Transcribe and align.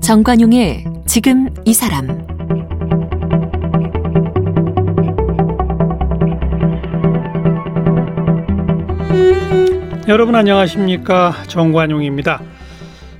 정관용의 0.00 0.84
지금 1.06 1.50
이 1.64 1.74
사람 1.74 2.06
여러분 10.06 10.36
안녕하십니까 10.36 11.34
정관용입니다. 11.48 12.40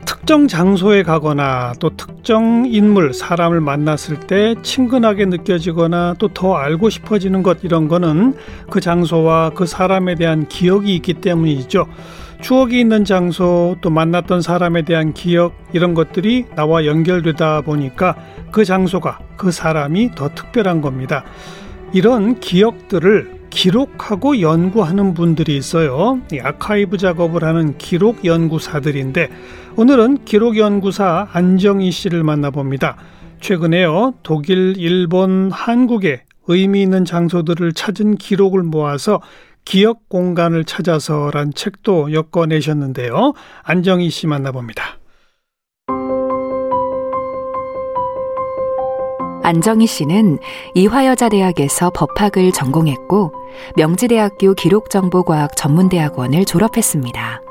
특정 0.04 0.46
장소에 0.46 1.02
가거나 1.02 1.72
또 1.80 1.90
특 1.96 2.15
정 2.26 2.66
인물, 2.66 3.14
사람을 3.14 3.60
만났을 3.60 4.18
때 4.18 4.56
친근하게 4.64 5.26
느껴지거나 5.26 6.16
또 6.18 6.26
더 6.26 6.56
알고 6.56 6.90
싶어지는 6.90 7.44
것 7.44 7.62
이런 7.62 7.86
거는 7.86 8.34
그 8.68 8.80
장소와 8.80 9.50
그 9.50 9.64
사람에 9.64 10.16
대한 10.16 10.48
기억이 10.48 10.96
있기 10.96 11.14
때문이죠. 11.14 11.86
추억이 12.42 12.80
있는 12.80 13.04
장소 13.04 13.76
또 13.80 13.90
만났던 13.90 14.42
사람에 14.42 14.82
대한 14.82 15.14
기억 15.14 15.54
이런 15.72 15.94
것들이 15.94 16.46
나와 16.56 16.84
연결되다 16.84 17.60
보니까 17.60 18.16
그 18.50 18.64
장소가 18.64 19.20
그 19.36 19.52
사람이 19.52 20.16
더 20.16 20.28
특별한 20.28 20.80
겁니다. 20.80 21.22
이런 21.92 22.40
기억들을 22.40 23.35
기록하고 23.56 24.42
연구하는 24.42 25.14
분들이 25.14 25.56
있어요. 25.56 26.20
아카이브 26.42 26.98
작업을 26.98 27.42
하는 27.42 27.78
기록 27.78 28.26
연구사들인데 28.26 29.30
오늘은 29.76 30.26
기록 30.26 30.58
연구사 30.58 31.28
안정희 31.32 31.90
씨를 31.90 32.22
만나봅니다. 32.22 32.98
최근에요. 33.40 34.12
독일, 34.22 34.74
일본, 34.76 35.50
한국의 35.50 36.20
의미 36.48 36.82
있는 36.82 37.06
장소들을 37.06 37.72
찾은 37.72 38.16
기록을 38.16 38.62
모아서 38.62 39.22
기억 39.64 40.06
공간을 40.10 40.64
찾아서란 40.64 41.54
책도 41.54 42.10
엮어내셨는데요. 42.12 43.32
안정희 43.62 44.10
씨 44.10 44.26
만나봅니다. 44.26 44.98
안정희 49.46 49.86
씨는 49.86 50.40
이화여자대학에서 50.74 51.90
법학을 51.90 52.50
전공했고 52.50 53.30
명지대학교 53.76 54.54
기록정보과학 54.54 55.56
전문대학원을 55.56 56.44
졸업했습니다. 56.44 57.42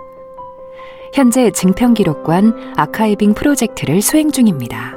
현재 1.14 1.52
증평기록관 1.52 2.74
아카이빙 2.76 3.34
프로젝트를 3.34 4.02
수행 4.02 4.30
중입니다. 4.30 4.96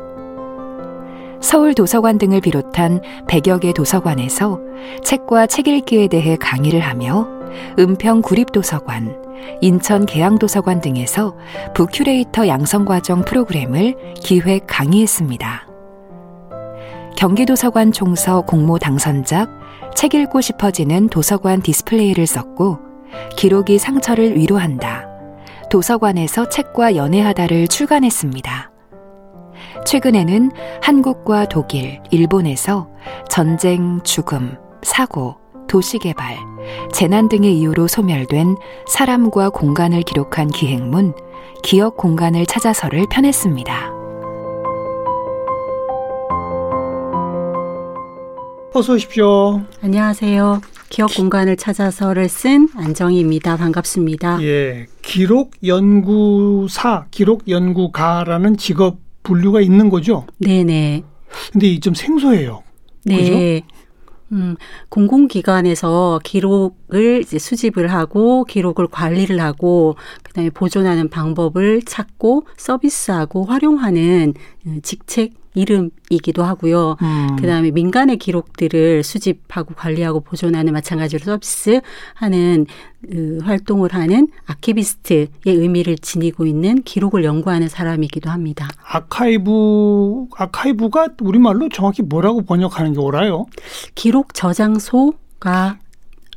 서울 1.41 1.73
도서관 1.75 2.19
등을 2.19 2.41
비롯한 2.41 3.01
100여 3.29 3.61
개 3.61 3.73
도서관에서 3.73 4.59
책과 5.05 5.47
책 5.47 5.69
읽기에 5.69 6.09
대해 6.09 6.35
강의를 6.35 6.81
하며 6.81 7.29
은평 7.79 8.23
구립도서관, 8.23 9.23
인천 9.61 10.05
계양도서관 10.05 10.81
등에서 10.81 11.37
부큐레이터 11.77 12.49
양성과정 12.49 13.25
프로그램을 13.25 13.95
기획 14.17 14.65
강의했습니다. 14.67 15.78
경기도서관 17.19 17.91
총서 17.91 18.43
공모 18.43 18.79
당선작 18.79 19.51
책 19.97 20.15
읽고 20.15 20.41
싶어지는 20.41 21.09
도서관 21.09 21.61
디스플레이를 21.61 22.29
썼고 22.29 22.79
기록이 23.37 23.79
상처를 23.79 24.37
위로한다. 24.37 25.05
도서관에서 25.69 26.49
책과 26.49 26.95
연애하다를 26.95 27.67
출간했습니다. 27.67 28.71
최근에는 29.85 30.53
한국과 30.81 31.47
독일, 31.47 32.01
일본에서 32.13 32.89
전쟁, 33.29 34.01
죽음, 34.05 34.57
사고, 34.83 35.39
도시개발, 35.67 36.37
재난 36.93 37.29
등의 37.29 37.59
이유로 37.59 37.89
소멸된 37.89 38.55
사람과 38.87 39.51
공간을 39.51 40.03
기록한 40.03 40.47
기행문, 40.47 41.15
기억 41.65 41.97
공간을 41.97 42.47
찾아서를 42.47 43.07
펴냈습니다. 43.11 43.98
어서 48.75 48.95
오십시오. 48.95 49.63
안녕하세요. 49.81 50.61
기억 50.91 51.15
공간을 51.15 51.57
찾아서를 51.57 52.29
쓴 52.29 52.69
안정희입니다. 52.75 53.57
반갑습니다. 53.57 54.43
예. 54.43 54.87
기록 55.03 55.53
연구사, 55.65 57.07
기록 57.11 57.49
연구가라는 57.49 58.57
직업 58.57 58.99
분류가 59.23 59.61
있는 59.61 59.89
거죠? 59.89 60.27
네네. 60.39 61.03
근데 61.53 61.67
이좀 61.67 61.95
생소해요. 61.95 62.63
네. 63.05 63.61
그죠? 63.61 63.67
음, 64.33 64.57
공공기관에서 64.91 66.21
기록을 66.23 67.23
이제 67.23 67.39
수집을 67.39 67.89
하고 67.89 68.45
기록을 68.45 68.87
관리를 68.89 69.41
하고 69.41 69.97
그다음에 70.23 70.51
보존하는 70.51 71.09
방법을 71.09 71.83
찾고 71.83 72.47
서비스하고 72.59 73.45
활용하는 73.45 74.35
음, 74.67 74.81
직책 74.83 75.33
이름이기도 75.59 76.43
하고요. 76.43 76.97
음. 77.03 77.37
그다음에 77.37 77.71
민간의 77.71 78.17
기록들을 78.19 79.03
수집하고 79.03 79.75
관리하고 79.75 80.21
보존하는 80.21 80.73
마찬가지로 80.73 81.25
서비스하는 81.25 82.67
그 83.09 83.39
활동을 83.43 83.93
하는 83.93 84.29
아키비스트의 84.47 85.29
의미를 85.47 85.97
지니고 85.97 86.47
있는 86.47 86.83
기록을 86.83 87.25
연구하는 87.25 87.69
사람이기도 87.69 88.31
합니다. 88.31 88.69
아카이브 88.85 90.27
아카이브가 90.37 91.09
우리말로 91.21 91.69
정확히 91.69 92.03
뭐라고 92.03 92.43
번역하는 92.43 92.93
게 92.93 92.99
옳아요? 92.99 93.47
기록 93.95 94.35
저장소가 94.35 95.79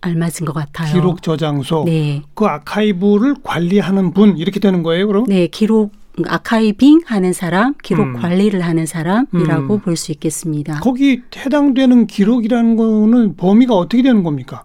알맞은 0.02 0.46
것 0.46 0.54
같아요. 0.54 0.94
기록 0.94 1.22
저장소. 1.22 1.84
네. 1.86 2.24
그 2.34 2.46
아카이브를 2.46 3.36
관리하는 3.44 4.14
분 4.14 4.38
이렇게 4.38 4.60
되는 4.60 4.84
거예요, 4.84 5.08
그럼? 5.08 5.26
네, 5.26 5.48
기록 5.48 5.92
아카이빙 6.26 7.02
하는 7.06 7.34
사람, 7.34 7.74
기록 7.84 8.08
음. 8.08 8.14
관리를 8.14 8.62
하는 8.62 8.86
사람이라고 8.86 9.76
음. 9.76 9.80
볼수 9.80 10.12
있겠습니다. 10.12 10.80
거기 10.80 11.22
해당되는 11.36 12.08
기록이라는 12.08 12.76
거는 12.76 13.36
범위가 13.38 13.76
어떻게 13.76 14.04
되는 14.04 14.24
겁니까? 14.24 14.64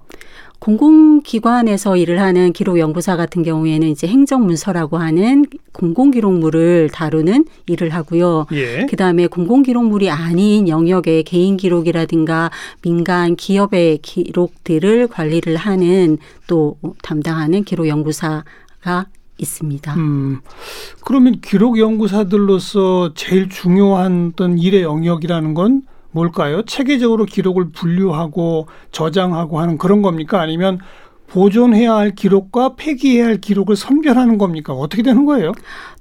공공기관에서 0.59 1.97
일을 1.97 2.21
하는 2.21 2.53
기록연구사 2.53 3.17
같은 3.17 3.43
경우에는 3.43 3.89
이제 3.89 4.07
행정문서라고 4.07 4.97
하는 4.97 5.45
공공기록물을 5.73 6.91
다루는 6.93 7.45
일을 7.67 7.91
하고요. 7.91 8.47
예. 8.53 8.87
그 8.89 8.97
다음에 8.97 9.27
공공기록물이 9.27 10.11
아닌 10.11 10.67
영역의 10.67 11.25
개인기록이라든가 11.25 12.51
민간 12.83 13.37
기업의 13.37 13.99
기록들을 13.99 15.09
관리를 15.09 15.57
하는 15.57 16.19
또 16.47 16.79
담당하는 17.03 17.63
기록연구사가 17.63 19.07
있습니다. 19.39 19.95
음, 19.95 20.41
그러면 21.05 21.41
기록 21.41 21.79
연구사들로서 21.79 23.15
제일 23.15 23.49
중요한 23.49 24.33
어떤 24.33 24.59
일의 24.59 24.83
영역이라는 24.83 25.55
건 25.55 25.83
뭘까요? 26.11 26.63
체계적으로 26.63 27.27
기록을 27.27 27.71
분류하고 27.73 28.69
저장하고 28.91 29.61
하는 29.61 29.77
그런 29.77 30.03
겁니까? 30.03 30.41
아니면 30.41 30.79
보존해야 31.27 31.95
할 31.95 32.15
기록과 32.15 32.77
폐기해야 32.77 33.27
할 33.27 33.41
기록을 33.41 33.77
선별하는 33.77 34.39
겁니까? 34.39 34.73
어떻게 34.73 35.03
되는 35.03 35.25
거예요? 35.25 35.53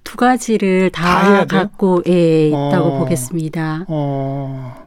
두 0.03 0.15
가지를 0.17 0.91
다, 0.91 1.45
다 1.45 1.45
갖고 1.45 2.01
예, 2.07 2.47
있다고 2.47 2.85
어, 2.85 2.99
보겠습니다. 2.99 3.85
어, 3.87 4.85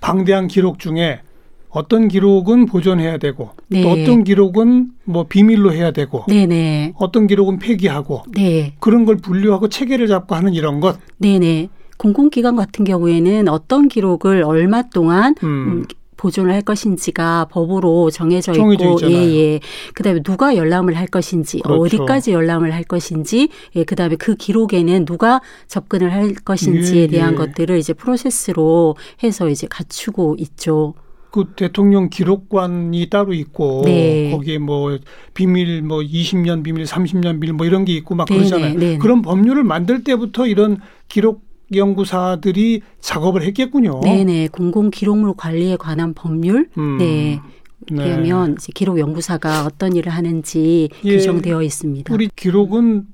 방대한 0.00 0.46
기록 0.46 0.78
중에 0.78 1.20
어떤 1.68 2.08
기록은 2.08 2.66
보존해야 2.66 3.18
되고 3.18 3.50
네. 3.68 3.82
또 3.82 3.90
어떤 3.90 4.24
기록은 4.24 4.90
뭐 5.04 5.24
비밀로 5.24 5.72
해야 5.72 5.90
되고 5.90 6.24
네네. 6.28 6.94
어떤 6.96 7.26
기록은 7.26 7.58
폐기하고 7.58 8.22
네. 8.34 8.74
그런 8.80 9.04
걸 9.04 9.16
분류하고 9.16 9.68
체계를 9.68 10.06
잡고 10.06 10.34
하는 10.34 10.54
이런 10.54 10.80
것. 10.80 10.98
네네. 11.18 11.68
공공기관 11.98 12.56
같은 12.56 12.84
경우에는 12.84 13.48
어떤 13.48 13.88
기록을 13.88 14.42
얼마 14.42 14.82
동안 14.82 15.34
음. 15.42 15.48
음 15.48 15.84
보존을 16.16 16.52
할 16.52 16.62
것인지가 16.62 17.46
법으로 17.50 18.10
정해져 18.10 18.52
있고 18.52 18.98
예예. 19.02 19.60
그다음에 19.94 20.22
누가 20.22 20.56
열람을 20.56 20.96
할 20.96 21.06
것인지 21.06 21.60
그렇죠. 21.60 21.82
어디까지 21.82 22.32
열람을 22.32 22.72
할 22.72 22.84
것인지 22.84 23.48
예 23.74 23.84
그다음에 23.84 24.16
그 24.16 24.34
기록에는 24.34 25.04
누가 25.04 25.40
접근을 25.68 26.12
할 26.12 26.34
것인지에 26.34 27.02
예, 27.02 27.06
대한 27.06 27.34
예. 27.34 27.36
것들을 27.36 27.78
이제 27.78 27.92
프로세스로 27.92 28.96
해서 29.22 29.48
이제 29.48 29.66
갖추고 29.68 30.36
있죠. 30.38 30.94
그 31.30 31.52
대통령 31.56 32.08
기록관이 32.08 33.08
따로 33.10 33.34
있고 33.34 33.82
네. 33.84 34.30
거기에 34.30 34.58
뭐 34.58 34.98
비밀 35.34 35.82
뭐 35.82 35.98
20년 35.98 36.62
비밀, 36.62 36.84
30년 36.84 37.40
비밀 37.40 37.52
뭐 37.52 37.66
이런 37.66 37.84
게 37.84 37.92
있고 37.94 38.14
막 38.14 38.26
그러잖아요. 38.26 38.74
네네. 38.74 38.78
네네. 38.78 38.98
그런 38.98 39.22
법률을 39.22 39.64
만들 39.64 40.02
때부터 40.02 40.46
이런 40.46 40.78
기록 41.08 41.44
연구사들이 41.74 42.82
작업을 43.00 43.42
했겠군요. 43.42 44.00
네네 44.00 44.48
공공 44.48 44.90
기록물 44.90 45.34
관리에 45.36 45.76
관한 45.76 46.14
법률. 46.14 46.68
음. 46.78 46.98
네. 46.98 47.40
그러면 47.88 48.56
네. 48.56 48.72
기록 48.74 48.98
연구사가 48.98 49.64
어떤 49.64 49.94
일을 49.94 50.12
하는지 50.12 50.88
예. 51.04 51.16
규정되어 51.16 51.62
있습니다. 51.62 52.12
우리 52.12 52.28
기록은 52.34 53.06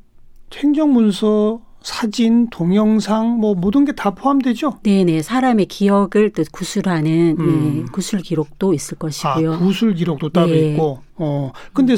행정문서 0.55 1.61
사진, 1.85 2.49
동영상 2.51 3.39
뭐 3.39 3.55
모든 3.55 3.85
게 3.85 3.93
다 3.93 4.11
포함되죠? 4.15 4.79
네네 4.83 5.23
사람의 5.23 5.67
기억을 5.67 6.33
또 6.35 6.43
구술하는 6.51 7.37
음. 7.39 7.75
네, 7.85 7.85
구술 7.93 8.21
기록도 8.21 8.73
있을 8.75 8.99
것이고요. 8.99 9.55
아, 9.55 9.59
구술 9.59 9.95
기록도 9.95 10.31
따로 10.31 10.49
네. 10.49 10.73
있고. 10.73 11.01
어 11.17 11.53
근데 11.73 11.95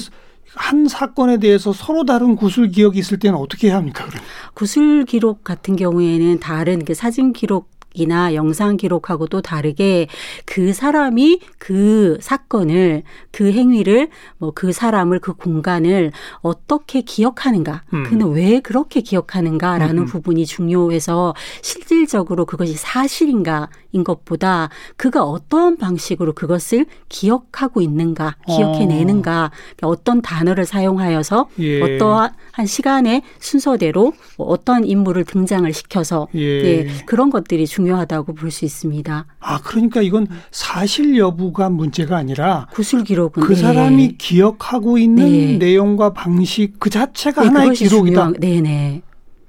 한 0.57 0.87
사건에 0.87 1.39
대해서 1.39 1.73
서로 1.73 2.05
다른 2.05 2.37
구술 2.37 2.69
기억이 2.69 2.99
있을 3.01 3.19
때는 3.19 3.37
어떻게 3.39 3.69
해야 3.69 3.77
합니까? 3.77 4.07
그럼? 4.07 4.23
구술 4.55 5.05
기록 5.05 5.43
같은 5.43 5.75
경우에는 5.75 6.39
다른 6.39 6.85
그 6.85 6.95
사진 6.95 7.33
기록 7.33 7.74
이나 7.95 8.35
영상 8.35 8.77
기록하고 8.77 9.27
도 9.27 9.41
다르게 9.41 10.09
그 10.45 10.73
사람이 10.73 11.41
그 11.59 12.19
사건을 12.21 13.03
그 13.31 13.53
행위를 13.53 14.09
뭐 14.39 14.55
그 14.55 14.73
사람을 14.73 15.19
그 15.19 15.35
공간을 15.35 16.13
어떻게 16.41 17.03
기억하는가 17.03 17.83
음. 17.93 18.05
그는 18.05 18.33
왜 18.33 18.61
그렇게 18.61 19.01
기억하는가라는 19.01 19.99
음. 19.99 20.07
부분이 20.07 20.47
중요해서 20.47 21.35
실질적으로 21.61 22.47
그것이 22.47 22.75
사실인가 22.75 23.69
인 23.95 24.05
것보다 24.05 24.69
그가 24.97 25.25
어떤 25.25 25.79
방식으로 25.79 26.35
그것을 26.35 26.87
기억하고 27.09 27.81
있는가 27.81 28.37
기억해내는가 28.47 29.51
어. 29.83 29.89
어떤 29.89 30.21
단어를 30.21 30.67
사용하여서 30.67 31.49
예. 31.61 31.81
어떠한 31.81 32.67
시간의 32.67 33.23
순서대로 33.39 34.13
어떤 34.37 34.85
인물을 34.85 35.25
등장을 35.25 35.73
시켜서 35.73 36.29
예. 36.35 36.41
예 36.41 36.87
그런 37.07 37.31
것들이 37.31 37.67
중요. 37.67 37.95
중요하다고 37.95 38.35
볼 38.35 38.55
수 38.55 38.65
있습니다. 38.65 39.27
아, 39.41 39.61
그러니까 39.63 40.01
이건 40.01 40.29
사실 40.51 41.19
여부가 41.19 41.71
문제가 41.71 42.17
아니라 42.17 42.69
구술 42.73 43.03
기록은 43.03 43.43
그 43.43 43.57
사람이 43.57 44.09
네. 44.09 44.15
기억하고 44.17 44.97
있는 44.97 45.25
네. 45.25 45.57
내용과 45.59 46.13
방식 46.13 46.79
그 46.79 46.89
자체가 46.89 47.43
네, 47.43 47.49
하나의 47.49 47.75
기록이다. 47.75 48.33
네네. 48.39 48.61
네. 48.61 49.03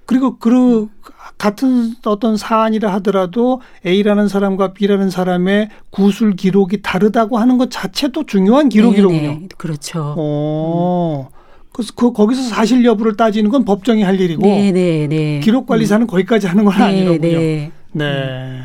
그리고 0.06 0.38
그 0.38 0.88
같은 1.38 1.96
어떤 2.06 2.38
사안이라 2.38 2.94
하더라도 2.96 3.62
A라는 3.86 4.28
사람과 4.28 4.74
B라는 4.74 5.10
사람의 5.10 5.70
구술 5.90 6.36
기록이 6.36 6.82
다르다고 6.82 7.38
하는 7.38 7.58
것 7.58 7.72
자체도 7.72 8.26
중요한 8.26 8.70
기록이로군요. 8.70 9.22
네네. 9.22 9.48
그렇죠. 9.58 10.16
오. 10.18 11.28
음. 11.30 11.36
그래서 11.74 11.92
그 11.96 12.14
거기서 12.14 12.42
사실 12.44 12.86
여부를 12.86 13.18
따지는 13.18 13.50
건 13.50 13.66
법정이 13.66 14.02
할 14.02 14.20
일이고 14.20 14.46
네네네. 14.46 15.42
기록 15.42 15.68
관리사는 15.68 16.06
음. 16.06 16.08
거기까지 16.08 16.48
하는 16.48 16.64
건 16.64 16.74
아니로군요. 16.74 17.38
네. 17.92 18.62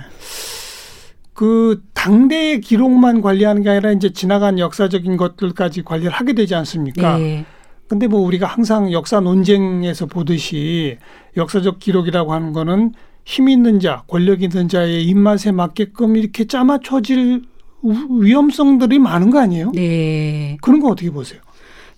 그 1.33 1.83
당대의 1.95 2.61
기록만 2.61 3.23
관리하는 3.23 3.63
게 3.63 3.71
아니라 3.71 3.93
이제 3.93 4.13
지나간 4.13 4.59
역사적인 4.59 5.17
것들까지 5.17 5.83
관리를 5.83 6.13
하게 6.13 6.35
되지 6.35 6.55
않습니까? 6.55 7.17
네. 7.17 7.47
근데 7.91 8.07
뭐 8.07 8.21
우리가 8.21 8.47
항상 8.47 8.93
역사 8.93 9.19
논쟁에서 9.19 10.07
보듯이 10.07 10.97
역사적 11.37 11.81
기록이라고 11.81 12.33
하는 12.33 12.53
거는 12.53 12.93
힘 13.25 13.49
있는 13.49 13.81
자, 13.81 14.05
권력 14.07 14.45
있는 14.45 14.69
자의 14.69 15.03
입맛에 15.07 15.51
맞게끔 15.51 16.17
이렇게 16.17 16.45
짜맞춰질 16.45 17.43
위험성들이 17.83 19.01
많은 19.01 19.31
거 19.31 19.41
아니에요? 19.41 19.73
네. 19.75 20.57
그런 20.63 20.79
거 20.79 20.87
어떻게 20.91 21.11
보세요? 21.11 21.41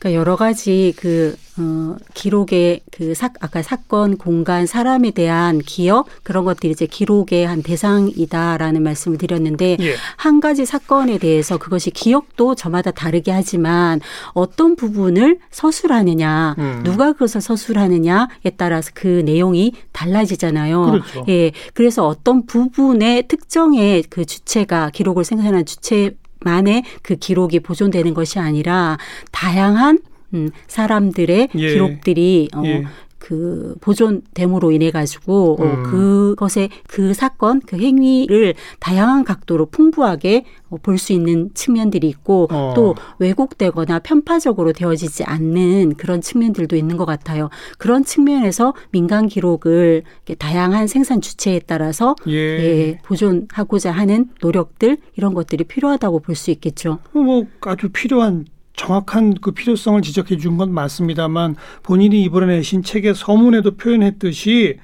그러니까 0.02 0.18
여러 0.18 0.34
가지 0.34 0.92
그 0.96 1.36
어, 1.58 1.96
기록의 2.14 2.80
그 2.90 3.14
사, 3.14 3.30
아까 3.40 3.62
사건, 3.62 4.16
공간, 4.16 4.66
사람에 4.66 5.12
대한 5.12 5.60
기억 5.60 6.08
그런 6.24 6.44
것들이 6.44 6.72
이제 6.72 6.86
기록의 6.86 7.46
한 7.46 7.62
대상이다라는 7.62 8.82
말씀을 8.82 9.16
드렸는데 9.16 9.76
예. 9.78 9.94
한 10.16 10.40
가지 10.40 10.66
사건에 10.66 11.18
대해서 11.18 11.58
그것이 11.58 11.90
기억도 11.92 12.56
저마다 12.56 12.90
다르게 12.90 13.30
하지만 13.30 14.00
어떤 14.32 14.74
부분을 14.74 15.38
서술하느냐, 15.52 16.56
음. 16.58 16.80
누가 16.84 17.12
그것을 17.12 17.40
서술하느냐에 17.40 18.50
따라서 18.56 18.90
그 18.94 19.22
내용이 19.24 19.74
달라지잖아요. 19.92 20.84
그렇죠. 20.86 21.24
예, 21.28 21.52
그래서 21.74 22.08
어떤 22.08 22.44
부분의 22.46 23.28
특정의 23.28 24.02
그 24.10 24.24
주체가 24.24 24.90
기록을 24.90 25.24
생산한 25.24 25.66
주체 25.66 26.16
만의 26.44 26.84
그 27.02 27.16
기록이 27.16 27.60
보존되는 27.60 28.14
것이 28.14 28.38
아니라 28.38 28.98
다양한 29.30 29.98
음, 30.34 30.50
사람들의 30.66 31.48
예. 31.54 31.72
기록들이 31.72 32.48
어, 32.54 32.62
예. 32.64 32.84
그 33.22 33.76
보존됨으로 33.80 34.72
인해 34.72 34.90
가지고 34.90 35.56
어, 35.60 35.64
음. 35.64 35.82
그것의 35.84 36.70
그 36.88 37.14
사건 37.14 37.60
그 37.60 37.78
행위를 37.78 38.54
다양한 38.80 39.22
각도로 39.22 39.66
풍부하게 39.66 40.44
어, 40.70 40.76
볼수 40.82 41.12
있는 41.12 41.50
측면들이 41.54 42.08
있고 42.08 42.48
어. 42.50 42.72
또 42.74 42.96
왜곡되거나 43.20 44.00
편파적으로 44.00 44.72
되어지지 44.72 45.22
않는 45.22 45.94
그런 45.94 46.20
측면들도 46.20 46.74
있는 46.74 46.96
것 46.96 47.04
같아요. 47.04 47.48
그런 47.78 48.04
측면에서 48.04 48.74
민간 48.90 49.28
기록을 49.28 50.02
다양한 50.38 50.88
생산 50.88 51.20
주체에 51.20 51.60
따라서 51.64 52.16
예. 52.26 52.32
예, 52.32 52.98
보존하고자 53.04 53.92
하는 53.92 54.30
노력들 54.40 54.96
이런 55.16 55.32
것들이 55.32 55.62
필요하다고 55.64 56.18
볼 56.20 56.32
수 56.32 56.50
있겠죠. 56.50 56.98
뭐 57.12 57.44
아주 57.60 57.90
필요한 57.92 58.46
정확한 58.74 59.34
그 59.40 59.52
필요성을 59.52 60.00
지적해 60.02 60.36
준 60.38 60.56
건 60.56 60.72
맞습니다만 60.72 61.56
본인이 61.82 62.22
이번에 62.22 62.46
내신 62.56 62.82
책의 62.82 63.14
서문에도 63.14 63.76
표현했듯이 63.76 64.78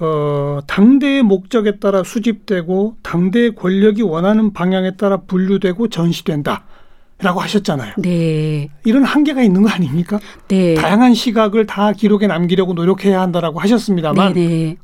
어, 0.00 0.60
당대의 0.66 1.22
목적에 1.22 1.78
따라 1.78 2.02
수집되고 2.02 2.96
당대의 3.02 3.54
권력이 3.54 4.02
원하는 4.02 4.52
방향에 4.52 4.96
따라 4.96 5.18
분류되고 5.18 5.88
전시된다. 5.88 6.64
라고 7.18 7.38
하셨잖아요. 7.40 7.92
네. 7.98 8.68
이런 8.84 9.04
한계가 9.04 9.42
있는 9.44 9.62
거 9.62 9.68
아닙니까? 9.68 10.18
네. 10.48 10.74
다양한 10.74 11.14
시각을 11.14 11.66
다 11.66 11.92
기록에 11.92 12.26
남기려고 12.26 12.72
노력해야 12.72 13.20
한다라고 13.20 13.60
하셨습니다만 13.60 14.32
네네. 14.32 14.76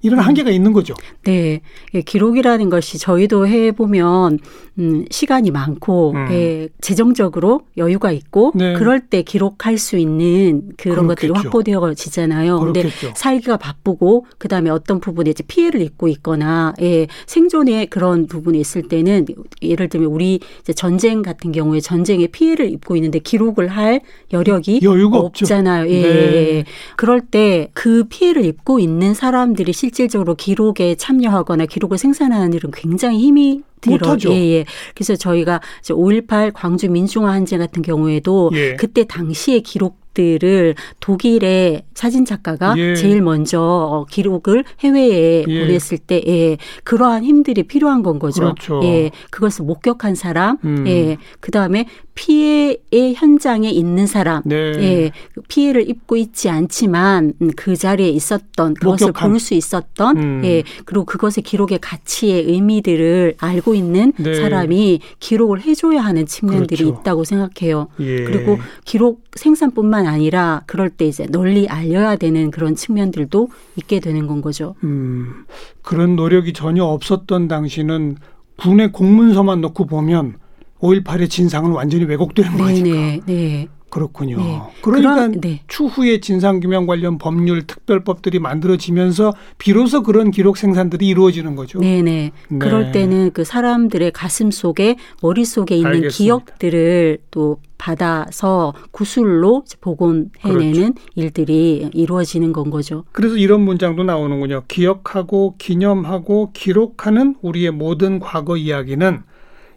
네. 0.00 0.08
이런 0.08 0.20
한계가 0.20 0.50
있는 0.50 0.72
거죠. 0.72 0.94
네. 1.24 1.60
예, 1.94 2.00
기록이라는 2.00 2.70
것이 2.70 2.98
저희도 2.98 3.46
해보면, 3.46 4.38
음, 4.78 5.04
시간이 5.10 5.50
많고, 5.50 6.12
음. 6.12 6.26
예, 6.30 6.68
재정적으로 6.80 7.62
여유가 7.76 8.12
있고, 8.12 8.52
네. 8.54 8.74
그럴 8.74 9.00
때 9.00 9.22
기록할 9.22 9.78
수 9.78 9.96
있는 9.96 10.70
그런 10.76 11.06
그렇겠죠. 11.06 11.32
것들이 11.32 11.32
확보되어지잖아요. 11.32 12.58
그런데 12.60 12.88
살기가 13.14 13.56
바쁘고, 13.56 14.26
그 14.38 14.48
다음에 14.48 14.70
어떤 14.70 15.00
부분에 15.00 15.30
이제 15.30 15.42
피해를 15.46 15.80
입고 15.82 16.08
있거나, 16.08 16.74
예, 16.80 17.06
생존에 17.26 17.86
그런 17.86 18.26
부분이 18.26 18.58
있을 18.60 18.82
때는, 18.82 19.26
예를 19.62 19.88
들면 19.88 20.10
우리 20.10 20.40
이제 20.60 20.72
전쟁 20.72 21.22
같은 21.22 21.52
경우에 21.52 21.80
전쟁에 21.80 22.26
피해를 22.28 22.70
입고 22.70 22.96
있는데 22.96 23.18
기록을 23.18 23.68
할 23.68 24.00
여력이 24.32 24.80
여유가 24.82 25.18
없잖아요. 25.18 25.88
예, 25.90 26.02
네. 26.02 26.08
예. 26.08 26.64
그럴 26.96 27.20
때 27.20 27.68
그 27.74 28.04
피해를 28.08 28.44
입고 28.44 28.78
있는 28.80 29.14
사람들이 29.14 29.72
실 29.72 29.87
질적으로 29.90 30.34
기록에 30.34 30.94
참여하거나 30.94 31.66
기록을 31.66 31.98
생산하는 31.98 32.52
일은 32.52 32.70
굉장히 32.72 33.18
힘이 33.18 33.62
들어. 33.80 34.16
예, 34.30 34.58
예. 34.58 34.64
그래서 34.94 35.16
저희가 35.16 35.60
5.18 35.82 36.52
광주 36.54 36.90
민중화 36.90 37.32
항쟁 37.32 37.58
같은 37.60 37.82
경우에도 37.82 38.50
예. 38.54 38.76
그때 38.76 39.04
당시의 39.04 39.62
기록 39.62 39.98
들을 40.14 40.74
독일의 40.98 41.82
사진 41.94 42.24
작가가 42.24 42.74
예. 42.76 42.96
제일 42.96 43.22
먼저 43.22 43.60
어, 43.60 44.04
기록을 44.04 44.64
해외에 44.80 45.44
예. 45.46 45.60
보냈을 45.60 45.98
때 45.98 46.20
예, 46.26 46.56
그러한 46.82 47.22
힘들이 47.22 47.62
필요한 47.62 48.02
건 48.02 48.18
거죠. 48.18 48.54
그렇죠. 48.54 48.80
예, 48.82 49.12
그것을 49.30 49.64
목격한 49.64 50.16
사람, 50.16 50.56
음. 50.64 50.84
예, 50.88 51.18
그 51.38 51.52
다음에 51.52 51.86
피해의 52.16 53.14
현장에 53.14 53.70
있는 53.70 54.08
사람, 54.08 54.42
네. 54.44 54.56
예, 54.56 55.10
피해를 55.46 55.88
입고 55.88 56.16
있지 56.16 56.48
않지만 56.48 57.34
음, 57.40 57.50
그 57.56 57.76
자리에 57.76 58.08
있었던 58.08 58.74
그것을 58.74 59.12
볼 59.12 59.38
수 59.38 59.54
있었던, 59.54 60.16
음. 60.16 60.42
예, 60.44 60.64
그리고 60.84 61.04
그것의 61.04 61.44
기록의 61.44 61.78
가치의 61.80 62.44
의미들을 62.46 63.36
알고 63.38 63.67
있는 63.74 64.12
네. 64.16 64.34
사람이 64.34 65.00
기록을 65.20 65.62
해줘야 65.62 66.00
하는 66.00 66.26
측면들이 66.26 66.84
그렇죠. 66.84 67.00
있다고 67.00 67.24
생각해요. 67.24 67.88
예. 68.00 68.24
그리고 68.24 68.58
기록 68.84 69.24
생산뿐만 69.34 70.06
아니라 70.06 70.62
그럴 70.66 70.90
때 70.90 71.06
이제 71.06 71.26
널리 71.26 71.68
알려야 71.68 72.16
되는 72.16 72.50
그런 72.50 72.74
측면들도 72.74 73.48
있게 73.76 74.00
되는 74.00 74.26
건 74.26 74.40
거죠. 74.40 74.74
음, 74.84 75.44
그런 75.82 76.16
노력이 76.16 76.52
전혀 76.52 76.84
없었던 76.84 77.48
당시는 77.48 78.16
군의 78.56 78.92
공문서만 78.92 79.60
놓고 79.60 79.86
보면 79.86 80.36
5.18의 80.80 81.28
진상은 81.30 81.72
완전히 81.72 82.04
왜곡되는 82.04 82.56
거니까. 82.56 82.82
네, 82.82 83.20
네. 83.26 83.68
그렇군요. 83.90 84.36
네. 84.36 84.60
그러니까 84.82 85.14
그런, 85.14 85.40
네. 85.40 85.62
추후에 85.66 86.20
진상규명 86.20 86.86
관련 86.86 87.18
법률 87.18 87.66
특별법들이 87.66 88.38
만들어지면서 88.38 89.32
비로소 89.56 90.02
그런 90.02 90.30
기록 90.30 90.56
생산들이 90.56 91.06
이루어지는 91.06 91.56
거죠. 91.56 91.78
네네. 91.80 92.32
네. 92.48 92.58
그럴 92.58 92.92
때는 92.92 93.32
그 93.32 93.44
사람들의 93.44 94.12
가슴 94.12 94.50
속에 94.50 94.96
머릿 95.22 95.46
속에 95.46 95.76
있는 95.76 95.90
알겠습니다. 95.90 96.16
기억들을 96.16 97.18
또 97.30 97.58
받아서 97.78 98.74
구술로 98.90 99.64
복원해내는 99.80 100.94
그렇죠. 100.94 100.94
일들이 101.14 101.88
이루어지는 101.94 102.52
건 102.52 102.70
거죠. 102.70 103.04
그래서 103.12 103.36
이런 103.36 103.62
문장도 103.62 104.02
나오는군요. 104.02 104.64
기억하고 104.68 105.54
기념하고 105.58 106.50
기록하는 106.52 107.36
우리의 107.40 107.70
모든 107.70 108.18
과거 108.18 108.56
이야기는 108.56 109.22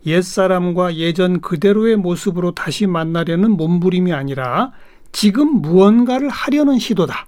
옛사람과 0.05 0.95
예전 0.95 1.41
그대로의 1.41 1.95
모습으로 1.95 2.51
다시 2.51 2.87
만나려는 2.87 3.51
몸부림이 3.51 4.13
아니라 4.13 4.71
지금 5.11 5.61
무언가를 5.61 6.29
하려는 6.29 6.79
시도다. 6.79 7.25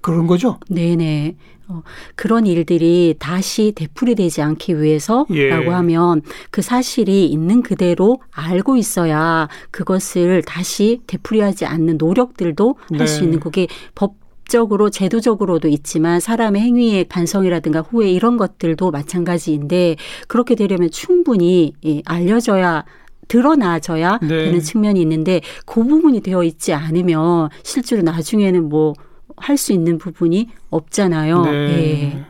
그런 0.00 0.26
거죠? 0.26 0.58
네네. 0.68 1.36
어, 1.68 1.82
그런 2.14 2.46
일들이 2.46 3.14
다시 3.18 3.72
되풀이되지 3.74 4.42
않기 4.42 4.82
위해서라고 4.82 5.34
예. 5.34 5.50
하면 5.50 6.20
그 6.50 6.60
사실이 6.60 7.26
있는 7.26 7.62
그대로 7.62 8.20
알고 8.30 8.76
있어야 8.76 9.48
그것을 9.70 10.42
다시 10.42 11.00
되풀이하지 11.06 11.64
않는 11.64 11.96
노력들도 11.96 12.76
할수 12.98 13.20
네. 13.20 13.24
있는 13.24 13.40
그게 13.40 13.66
법 13.94 14.16
적으로 14.48 14.90
제도적으로도 14.90 15.68
있지만 15.68 16.20
사람의 16.20 16.62
행위의 16.62 17.04
반성이라든가 17.04 17.80
후회 17.80 18.10
이런 18.10 18.36
것들도 18.36 18.90
마찬가지인데 18.90 19.96
그렇게 20.28 20.54
되려면 20.54 20.90
충분히 20.90 21.72
예, 21.84 22.02
알려져야 22.04 22.84
드러나져야 23.28 24.18
네. 24.22 24.28
되는 24.28 24.60
측면이 24.60 25.00
있는데 25.00 25.40
그 25.64 25.82
부분이 25.82 26.20
되어 26.20 26.44
있지 26.44 26.72
않으면 26.74 27.48
실제로 27.62 28.02
나중에는 28.02 28.68
뭐 28.68 28.94
할 29.36 29.56
수 29.56 29.72
있는 29.72 29.98
부분이 29.98 30.48
없잖아요. 30.70 31.42
네. 31.42 32.26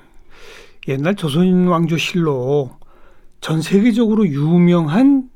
예. 0.89 0.93
옛날 0.93 1.15
조선 1.15 1.67
왕조실록 1.67 2.81
전 3.41 3.63
세계적으로 3.63 4.27
유명한 4.27 5.29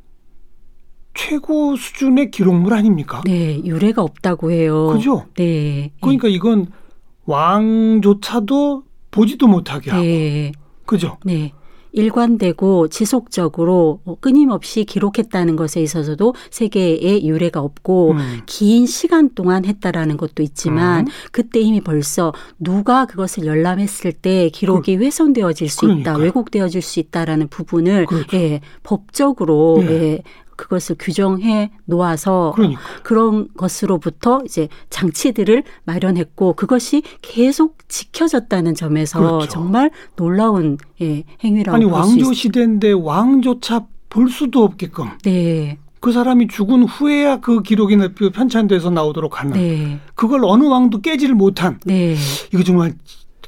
최고 1.18 1.74
수준의 1.74 2.30
기록물 2.30 2.72
아닙니까? 2.72 3.22
네, 3.26 3.60
유례가 3.64 4.02
없다고 4.02 4.52
해요. 4.52 4.86
그죠? 4.92 5.24
네. 5.36 5.90
그러니까 6.00 6.28
이건 6.28 6.68
왕조차도 7.26 8.84
보지도 9.10 9.48
못하게 9.48 9.90
하고 9.90 10.02
네. 10.04 10.52
그죠? 10.86 11.18
네. 11.24 11.52
일관되고 11.90 12.88
지속적으로 12.88 14.00
뭐 14.04 14.16
끊임없이 14.20 14.84
기록했다는 14.84 15.56
것에 15.56 15.82
있어서도 15.82 16.34
세계에 16.50 17.24
유례가 17.24 17.60
없고 17.60 18.12
음. 18.12 18.40
긴 18.46 18.86
시간 18.86 19.30
동안 19.34 19.64
했다라는 19.64 20.18
것도 20.18 20.42
있지만 20.44 21.06
음. 21.06 21.12
그때 21.32 21.58
이미 21.60 21.80
벌써 21.80 22.32
누가 22.60 23.06
그것을 23.06 23.46
열람했을 23.46 24.12
때 24.12 24.50
기록이 24.50 24.96
훼손되어질 24.96 25.68
수 25.68 25.86
있다, 25.86 25.94
그 25.94 25.94
그러니까요. 25.94 26.18
왜곡되어질 26.18 26.82
수 26.82 27.00
있다라는 27.00 27.48
부분을 27.48 28.06
그렇죠. 28.06 28.36
예, 28.36 28.60
법적으로 28.82 29.78
예. 29.82 29.90
예, 29.90 30.22
그것을 30.58 30.96
규정해 30.98 31.70
놓아서 31.84 32.52
그러니까 32.56 32.80
그런 33.04 33.48
것으로부터 33.56 34.42
이제 34.44 34.68
장치들을 34.90 35.62
마련했고 35.84 36.54
그것이 36.54 37.02
계속 37.22 37.78
지켜졌다는 37.88 38.74
점에서 38.74 39.20
그렇죠. 39.20 39.48
정말 39.48 39.90
놀라운 40.16 40.76
예, 41.00 41.22
행위라고 41.44 41.76
아니 41.76 41.84
왕조 41.84 42.32
있- 42.32 42.34
시대인데 42.34 42.90
왕조차 42.92 43.86
볼 44.10 44.28
수도 44.30 44.64
없게끔 44.64 45.06
네, 45.22 45.78
그 46.00 46.10
사람이 46.12 46.48
죽은 46.48 46.82
후에야 46.84 47.38
그 47.40 47.62
기록이 47.62 47.96
편찬돼서 48.32 48.90
나오도록 48.90 49.40
하는 49.40 49.52
네, 49.52 50.00
그걸 50.16 50.40
어느 50.44 50.64
왕도 50.64 51.00
깨지를 51.02 51.36
못한 51.36 51.78
네. 51.86 52.16
이거 52.52 52.64
정말 52.64 52.94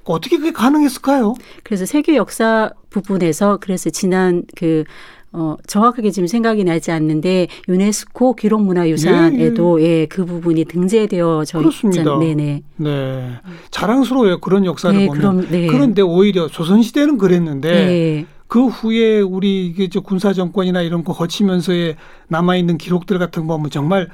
어떻게 0.04 0.36
그게 0.38 0.52
가능했을까요? 0.52 1.34
그래서 1.64 1.86
세계 1.86 2.16
역사 2.16 2.70
부분에서 2.90 3.58
그래서 3.60 3.90
지난 3.90 4.44
그 4.56 4.84
어, 5.32 5.56
정확하게 5.66 6.10
지금 6.10 6.26
생각이 6.26 6.64
나지 6.64 6.90
않는데 6.90 7.46
유네스코 7.68 8.34
기록문화유산에도 8.34 9.80
예, 9.82 10.06
그 10.06 10.24
부분이 10.24 10.64
등재되어져 10.64 11.58
그렇습니다. 11.58 12.00
있잖아요. 12.00 12.18
네네. 12.18 12.62
네 12.76 13.30
자랑스러워요 13.70 14.40
그런 14.40 14.64
역사를 14.64 14.98
네, 14.98 15.06
보면 15.06 15.20
그럼 15.20 15.48
네. 15.48 15.66
그런데 15.66 16.02
오히려 16.02 16.48
조선 16.48 16.82
시대는 16.82 17.16
그랬는데 17.16 17.70
네. 17.70 18.26
그 18.48 18.66
후에 18.66 19.20
우리 19.20 19.66
이게 19.66 19.88
저 19.88 20.00
군사 20.00 20.32
정권이나 20.32 20.82
이런 20.82 21.04
거 21.04 21.12
거치면서의 21.12 21.96
남아 22.26 22.56
있는 22.56 22.76
기록들 22.78 23.20
같은 23.20 23.46
거 23.46 23.56
보면 23.56 23.70
정말 23.70 24.08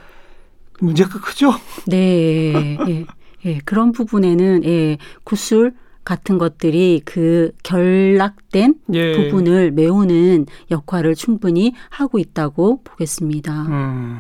문제가 0.81 1.19
크죠. 1.21 1.55
네. 1.87 2.77
예. 2.89 3.05
예. 3.47 3.59
그런 3.65 3.93
부분에는 3.93 4.65
예, 4.65 4.99
구술 5.25 5.73
같은 6.07 6.39
것들이 6.39 7.03
그 7.05 7.51
결락된 7.65 8.77
예. 8.95 9.17
부분을 9.17 9.73
메우는 9.73 10.47
역할을 10.71 11.17
충분히 11.17 11.75
하고 11.91 12.21
있다고 12.21 12.81
보겠습니다. 12.85 13.63
음. 13.63 14.19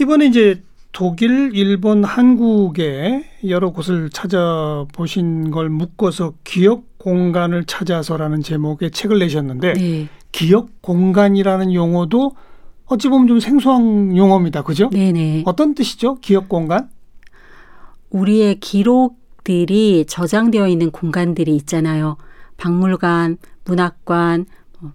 이번에 0.00 0.26
이제 0.26 0.62
독일, 0.92 1.50
일본, 1.54 2.04
한국의 2.04 3.24
여러 3.48 3.70
곳을 3.70 4.08
찾아보신 4.10 5.50
걸 5.50 5.68
묶어서 5.68 6.34
기억 6.44 6.84
공간을 6.98 7.64
찾아서라는 7.64 8.40
제목의 8.42 8.92
책을 8.92 9.18
내셨는데 9.18 9.72
네. 9.74 10.08
기억 10.30 10.80
공간이라는 10.80 11.74
용어도 11.74 12.32
어찌 12.86 13.08
보면 13.08 13.26
좀 13.26 13.40
생소한 13.40 14.16
용어입니다. 14.16 14.62
그죠? 14.62 14.90
네네. 14.90 15.42
어떤 15.44 15.74
뜻이죠? 15.74 16.16
기억 16.20 16.48
공간? 16.48 16.88
우리의 18.10 18.60
기록 18.60 19.19
들이 19.44 20.04
저장되어 20.06 20.68
있는 20.68 20.90
공간들이 20.90 21.54
있잖아요. 21.56 22.16
박물관, 22.56 23.38
문학관, 23.64 24.46
뭐, 24.78 24.92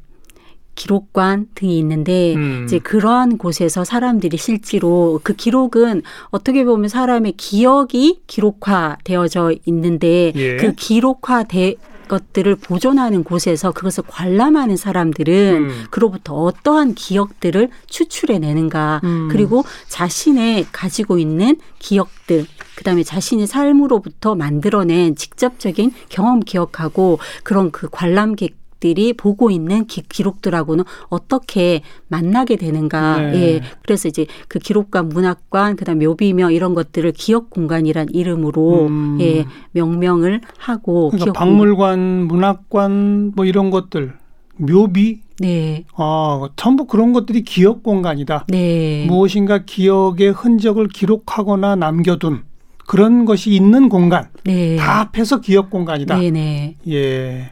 기록관 0.75 1.47
등이 1.55 1.77
있는데 1.79 2.35
음. 2.35 2.63
이제 2.65 2.79
그러한 2.79 3.37
곳에서 3.37 3.83
사람들이 3.83 4.37
실제로 4.37 5.19
그 5.23 5.33
기록은 5.33 6.03
어떻게 6.29 6.63
보면 6.63 6.89
사람의 6.89 7.33
기억이 7.37 8.21
기록화되어져 8.27 9.53
있는데 9.65 10.31
예. 10.35 10.57
그 10.57 10.73
기록화된 10.73 11.75
것들을 12.07 12.55
보존하는 12.57 13.23
곳에서 13.23 13.71
그것을 13.71 14.03
관람하는 14.07 14.77
사람들은 14.77 15.55
음. 15.55 15.85
그로부터 15.89 16.35
어떠한 16.35 16.93
기억들을 16.93 17.69
추출해내는가 17.87 19.01
음. 19.03 19.27
그리고 19.31 19.63
자신의 19.87 20.67
가지고 20.71 21.17
있는 21.17 21.57
기억들 21.79 22.45
그다음에 22.75 23.03
자신의 23.03 23.47
삶으로부터 23.47 24.35
만들어낸 24.35 25.15
직접적인 25.15 25.91
경험 26.09 26.39
기억하고 26.39 27.19
그런 27.43 27.71
그 27.71 27.87
관람객 27.91 28.65
들이 28.79 29.13
보고 29.13 29.49
있는 29.49 29.87
기, 29.87 30.03
기록들하고는 30.03 30.83
어떻게 31.09 31.81
만나게 32.07 32.55
되는가. 32.55 33.31
네. 33.31 33.41
예. 33.41 33.61
그래서 33.81 34.07
이제 34.07 34.27
그 34.47 34.59
기록관, 34.59 35.09
문학관, 35.09 35.75
그다음 35.75 35.99
묘비명 35.99 36.53
이런 36.53 36.73
것들을 36.73 37.11
기억 37.13 37.49
공간이란 37.49 38.09
이름으로 38.11 38.87
음. 38.87 39.17
예, 39.21 39.45
명명을 39.71 40.41
하고 40.57 41.09
그러니까 41.09 41.33
박물관, 41.33 42.27
문학관 42.27 43.31
뭐 43.35 43.45
이런 43.45 43.71
것들, 43.71 44.13
묘비, 44.57 45.21
네. 45.39 45.85
아 45.95 46.47
전부 46.55 46.85
그런 46.85 47.13
것들이 47.13 47.43
기억 47.43 47.81
공간이다. 47.81 48.45
네. 48.49 49.05
무엇인가 49.07 49.63
기억의 49.65 50.31
흔적을 50.31 50.89
기록하거나 50.89 51.75
남겨둔 51.75 52.43
그런 52.85 53.25
것이 53.25 53.51
있는 53.51 53.89
공간 53.89 54.29
네. 54.43 54.75
다 54.75 55.01
합해서 55.01 55.41
기억 55.41 55.69
공간이다. 55.69 56.17
네, 56.17 56.29
네. 56.31 56.77
예. 56.87 57.51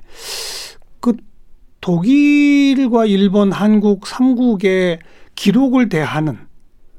그 0.99 1.17
독일과 1.81 3.05
일본, 3.05 3.51
한국 3.51 4.07
삼국의 4.07 4.99
기록을 5.35 5.89
대하는 5.89 6.37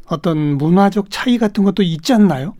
어떤 0.07 0.59
문화적 0.59 1.11
차이 1.11 1.39
같은 1.39 1.65
것도 1.65 1.83
있지 1.83 2.13
않나요? 2.13 2.55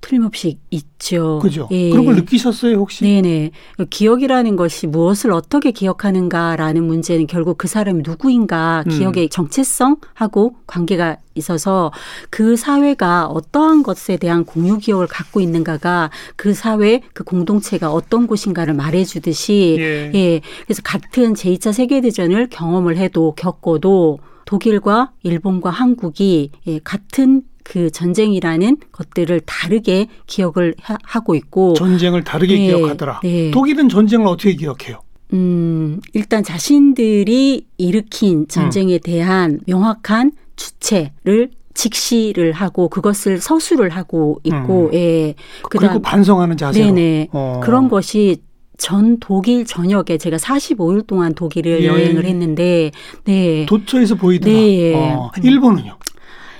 틀림없이 0.00 0.58
있죠. 0.70 1.38
그죠? 1.42 1.68
예. 1.70 1.90
그런 1.90 2.04
걸 2.04 2.16
느끼셨어요, 2.16 2.76
혹시? 2.76 3.04
네네. 3.04 3.50
기억이라는 3.90 4.56
것이 4.56 4.86
무엇을 4.86 5.32
어떻게 5.32 5.70
기억하는가라는 5.70 6.84
문제는 6.84 7.26
결국 7.26 7.58
그 7.58 7.68
사람이 7.68 8.02
누구인가 8.04 8.84
음. 8.86 8.90
기억의 8.90 9.28
정체성하고 9.28 10.56
관계가 10.66 11.18
있어서 11.34 11.92
그 12.30 12.56
사회가 12.56 13.26
어떠한 13.26 13.82
것에 13.82 14.16
대한 14.16 14.44
공유 14.44 14.78
기억을 14.78 15.06
갖고 15.06 15.40
있는가가 15.40 16.10
그 16.36 16.54
사회 16.54 17.02
그 17.12 17.24
공동체가 17.24 17.92
어떤 17.92 18.26
곳인가를 18.26 18.74
말해주듯이 18.74 19.76
예. 19.78 20.12
예. 20.14 20.40
그래서 20.64 20.82
같은 20.82 21.34
제2차 21.34 21.72
세계대전을 21.72 22.48
경험을 22.48 22.96
해도 22.96 23.34
겪어도 23.36 24.18
독일과 24.46 25.12
일본과 25.22 25.70
한국이 25.70 26.52
예, 26.66 26.78
같은 26.78 27.42
그 27.66 27.90
전쟁이라는 27.90 28.76
것들을 28.92 29.40
다르게 29.40 30.06
기억을 30.28 30.74
하- 30.80 30.98
하고 31.02 31.34
있고 31.34 31.74
전쟁을 31.74 32.22
다르게 32.22 32.54
네, 32.56 32.66
기억하더라. 32.68 33.20
네. 33.24 33.50
독일은 33.50 33.88
전쟁을 33.88 34.24
어떻게 34.28 34.54
기억해요? 34.54 35.00
음, 35.32 36.00
일단 36.12 36.44
자신들이 36.44 37.66
일으킨 37.76 38.46
전쟁에 38.46 38.98
대한 38.98 39.58
명확한 39.66 40.30
주체를 40.54 41.50
직시를 41.74 42.52
하고 42.52 42.88
그것을 42.88 43.38
서술을 43.38 43.90
하고 43.90 44.38
있고, 44.44 44.90
음. 44.92 44.94
예. 44.94 45.34
그리고 45.68 46.00
반성하는 46.00 46.56
자세로. 46.56 46.86
네네 46.92 47.28
어. 47.32 47.60
그런 47.64 47.88
것이 47.88 48.36
전 48.78 49.18
독일 49.18 49.66
전역에 49.66 50.18
제가 50.18 50.36
45일 50.36 51.06
동안 51.06 51.34
독일을 51.34 51.82
예. 51.82 51.86
여행 51.86 52.16
을 52.16 52.24
했는데, 52.26 52.92
네. 53.24 53.66
도처에서 53.66 54.14
보이더라. 54.14 54.54
네. 54.54 54.94
어, 54.94 55.30
음. 55.36 55.44
일본은요? 55.44 55.96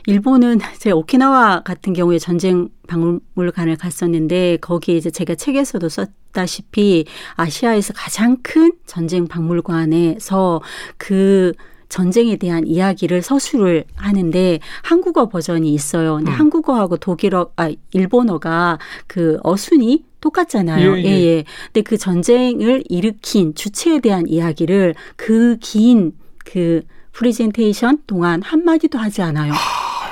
일본은 0.07 0.59
제가 0.79 0.97
오키나와 0.97 1.63
같은 1.63 1.93
경우에 1.93 2.19
전쟁 2.19 2.69
박물관을 2.87 3.77
갔었는데 3.77 4.59
거기에 4.59 4.97
이제 4.97 5.11
제가 5.11 5.35
책에서도 5.35 5.89
썼다시피 5.89 7.05
아시아에서 7.35 7.93
가장 7.95 8.39
큰 8.43 8.73
전쟁 8.87 9.27
박물관에서 9.27 10.63
그 10.97 11.53
전쟁에 11.89 12.37
대한 12.37 12.67
이야기를 12.67 13.23
서술을 13.23 13.85
하는데 13.95 14.59
한국어 14.83 15.29
버전이 15.29 15.73
있어요. 15.73 16.17
근데 16.17 16.33
음. 16.33 16.37
한국어하고 16.37 16.97
독일어, 16.97 17.51
아, 17.57 17.71
일본어가 17.93 18.79
그 19.07 19.39
어순이 19.43 20.05
똑같잖아요. 20.21 20.97
예, 20.99 21.03
예. 21.03 21.05
예, 21.05 21.23
예. 21.23 21.45
근데 21.67 21.83
그 21.83 21.97
전쟁을 21.97 22.83
일으킨 22.89 23.55
주체에 23.55 24.01
대한 24.01 24.27
이야기를 24.27 24.95
그 25.15 25.59
긴그 25.61 26.13
그 26.45 26.83
프리젠테이션 27.13 28.03
동안 28.07 28.43
한마디도 28.43 28.99
하지 28.99 29.23
않아요. 29.23 29.53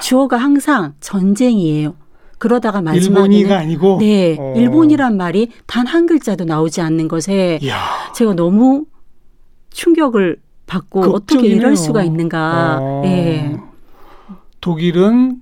하... 0.05 0.09
주어가 0.09 0.37
항상 0.37 0.95
전쟁이에요. 1.01 1.95
그러다가 2.39 2.83
마지막에는 2.83 3.33
일본이가 3.33 3.59
아니고 3.59 3.99
네, 4.01 4.37
어. 4.39 4.53
일본이란 4.57 5.17
말이 5.17 5.51
단 5.67 5.87
한 5.87 6.07
글자도 6.07 6.45
나오지 6.45 6.81
않는 6.81 7.09
것에 7.09 7.59
이야. 7.63 7.79
제가 8.15 8.35
너무 8.35 8.85
충격을 9.71 10.41
받고 10.67 11.01
극적이네요. 11.01 11.17
어떻게 11.17 11.47
이럴 11.49 11.77
수가 11.77 12.03
있는가. 12.03 12.79
어. 12.81 13.01
네. 13.05 13.57
독일은 14.61 15.41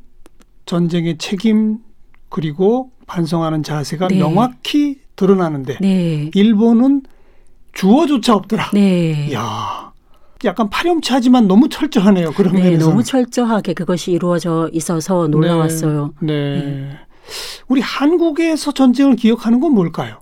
전쟁의 0.67 1.19
책임 1.19 1.79
그리고 2.29 2.91
반성하는 3.07 3.63
자세가 3.63 4.09
네. 4.09 4.19
명확히 4.19 5.01
드러나는데 5.17 5.79
네. 5.81 6.31
일본은 6.35 7.03
주어조차 7.73 8.35
없더라. 8.35 8.71
네. 8.75 9.33
야. 9.33 9.92
약간 10.45 10.69
파렴치하지만 10.71 11.47
너무 11.47 11.69
철저하네요. 11.69 12.33
그런 12.33 12.55
네, 12.55 12.63
면에서 12.63 12.89
너무 12.89 13.03
철저하게 13.03 13.75
그것이 13.75 14.13
이루어져 14.13 14.69
있어서 14.73 15.29
놀라웠어요. 15.29 16.15
네, 16.21 16.33
네. 16.33 16.65
네. 16.65 16.91
우리 17.69 17.81
한국에서 17.81 18.73
전쟁을 18.73 19.17
기억하는 19.17 19.61
건 19.61 19.73
뭘까요? 19.73 20.21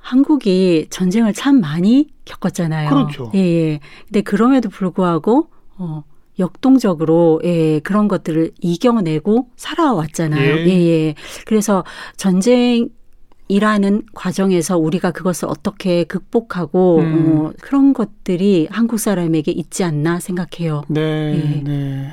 한국이 0.00 0.86
전쟁을 0.90 1.34
참 1.34 1.60
많이 1.60 2.08
겪었잖아요. 2.24 2.90
그렇죠. 2.90 3.30
예, 3.34 3.38
예. 3.38 3.80
근데 4.06 4.22
그럼에도 4.22 4.68
불구하고 4.70 5.50
어 5.76 6.04
역동적으로 6.38 7.40
예, 7.44 7.80
그런 7.80 8.08
것들을 8.08 8.52
이겨내고 8.60 9.50
살아왔잖아요. 9.56 10.56
예, 10.58 10.66
예. 10.66 10.88
예. 10.88 11.14
그래서 11.46 11.84
전쟁 12.16 12.88
이라는 13.48 14.02
과정에서 14.14 14.78
우리가 14.78 15.10
그것을 15.10 15.48
어떻게 15.48 16.04
극복하고 16.04 16.98
음. 16.98 17.46
어, 17.46 17.52
그런 17.60 17.94
것들이 17.94 18.68
한국 18.70 18.98
사람에게 18.98 19.50
있지 19.52 19.84
않나 19.84 20.20
생각해요. 20.20 20.82
네, 20.88 21.00
예. 21.34 21.62
네. 21.62 22.12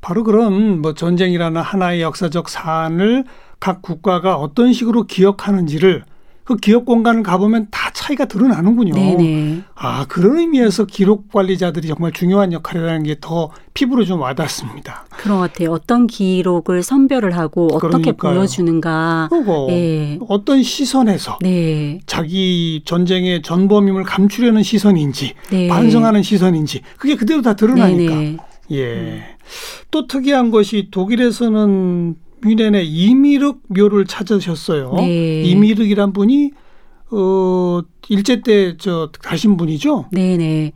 바로 0.00 0.22
그런 0.22 0.80
뭐 0.80 0.94
전쟁이라는 0.94 1.60
하나의 1.60 2.02
역사적 2.02 2.48
사안을 2.48 3.24
각 3.58 3.82
국가가 3.82 4.36
어떤 4.36 4.72
식으로 4.72 5.04
기억하는지를 5.04 6.04
그 6.44 6.56
기업 6.56 6.84
공간을 6.84 7.22
가보면 7.22 7.68
다 7.70 7.90
차이가 7.94 8.26
드러나는군요. 8.26 8.92
네네. 8.94 9.62
아 9.74 10.04
그런 10.08 10.38
의미에서 10.38 10.84
기록 10.84 11.32
관리자들이 11.32 11.88
정말 11.88 12.12
중요한 12.12 12.52
역할이라는 12.52 13.02
게 13.04 13.14
더 13.20 13.50
피부로 13.72 14.04
좀 14.04 14.20
와닿습니다. 14.20 15.06
그런 15.16 15.38
것 15.38 15.52
같아요. 15.52 15.70
어떤 15.72 16.06
기록을 16.06 16.82
선별을 16.82 17.36
하고 17.36 17.68
어떻게 17.72 18.12
그러니까요. 18.12 18.34
보여주는가. 18.34 19.28
그리고 19.30 19.66
네. 19.68 20.18
어떤 20.28 20.62
시선에서 20.62 21.38
네. 21.40 22.00
자기 22.06 22.82
전쟁의 22.84 23.42
전범임을 23.42 24.04
감추려는 24.04 24.62
시선인지 24.62 25.34
네. 25.50 25.68
반성하는 25.68 26.22
시선인지 26.22 26.82
그게 26.98 27.16
그대로 27.16 27.40
다 27.40 27.54
드러나니까. 27.54 28.14
네네. 28.14 28.36
예. 28.72 29.22
또 29.90 30.06
특이한 30.06 30.50
것이 30.50 30.88
독일에서는 30.90 32.16
뮌헨의 32.44 32.86
이미륵 32.86 33.62
묘를 33.68 34.04
찾으셨어요. 34.06 34.92
네. 34.96 35.42
이미륵이란 35.42 36.12
분이 36.12 36.50
어 37.10 37.80
일제 38.08 38.40
때 38.42 38.76
저 38.78 39.10
가신 39.22 39.56
분이죠? 39.56 40.06
네, 40.12 40.36
네. 40.36 40.72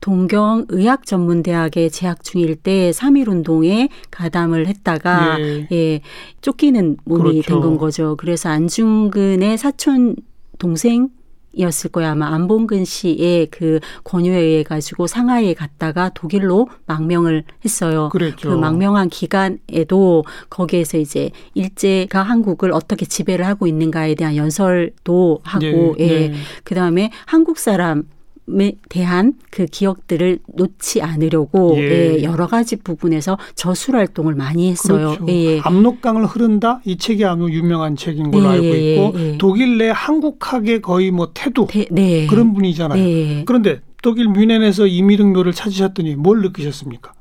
동경 0.00 0.66
의학 0.68 1.06
전문 1.06 1.42
대학에 1.42 1.88
재학 1.88 2.22
중일 2.24 2.56
때 2.56 2.90
3.1 2.90 3.28
운동에 3.28 3.88
가담을 4.10 4.66
했다가 4.66 5.40
예, 5.40 5.66
예 5.72 6.00
쫓기는 6.42 6.98
몸이 7.04 7.22
그렇죠. 7.42 7.42
된건 7.42 7.78
거죠. 7.78 8.16
그래서 8.16 8.50
안중근의 8.50 9.56
사촌 9.56 10.16
동생 10.58 11.08
이었을 11.56 11.90
거야 11.90 12.12
아마 12.12 12.28
안봉근 12.34 12.84
씨의 12.84 13.48
그 13.50 13.80
권유에 14.04 14.38
의해 14.38 14.62
가지고 14.62 15.06
상하이에 15.06 15.54
갔다가 15.54 16.10
독일로 16.14 16.68
망명을 16.86 17.44
했어요. 17.64 18.08
그랬죠. 18.10 18.50
그 18.50 18.54
망명한 18.54 19.08
기간에도 19.08 20.24
거기에서 20.50 20.98
이제 20.98 21.30
일제가 21.54 22.22
한국을 22.22 22.72
어떻게 22.72 23.06
지배를 23.06 23.46
하고 23.46 23.66
있는가에 23.66 24.14
대한 24.14 24.36
연설도 24.36 25.40
하고 25.42 25.64
네, 25.64 25.94
예. 25.98 26.28
네. 26.28 26.34
그다음에 26.64 27.10
한국 27.26 27.58
사람 27.58 28.00
에 28.00 28.13
대한 28.88 29.34
그 29.50 29.66
기억들을 29.66 30.38
놓지 30.54 31.02
않으려고 31.02 31.74
예. 31.78 32.18
예, 32.18 32.22
여러 32.22 32.46
가지 32.46 32.76
부분에서 32.76 33.38
저술 33.54 33.96
활동을 33.96 34.34
많이 34.34 34.70
했어요. 34.70 35.16
그렇죠. 35.16 35.26
예, 35.28 35.32
예. 35.32 35.60
압록강을 35.60 36.26
흐른다 36.26 36.80
이 36.84 36.96
책이 36.96 37.24
아주 37.24 37.48
유명한 37.50 37.96
책인 37.96 38.30
걸로 38.30 38.44
예, 38.46 38.48
알고 38.50 38.66
예, 38.66 38.94
있고 38.94 39.38
독일 39.38 39.78
내 39.78 39.90
한국학의 39.90 40.82
거의 40.82 41.10
뭐 41.10 41.30
태도 41.32 41.66
대, 41.66 41.86
네. 41.90 42.26
그런 42.26 42.52
분이잖아요. 42.52 43.02
네. 43.02 43.42
그런데 43.46 43.80
독일 44.02 44.28
뮌헨에서 44.28 44.86
이미륵묘를 44.86 45.52
찾으셨더니 45.52 46.14
뭘 46.16 46.42
느끼셨습니까? 46.42 47.14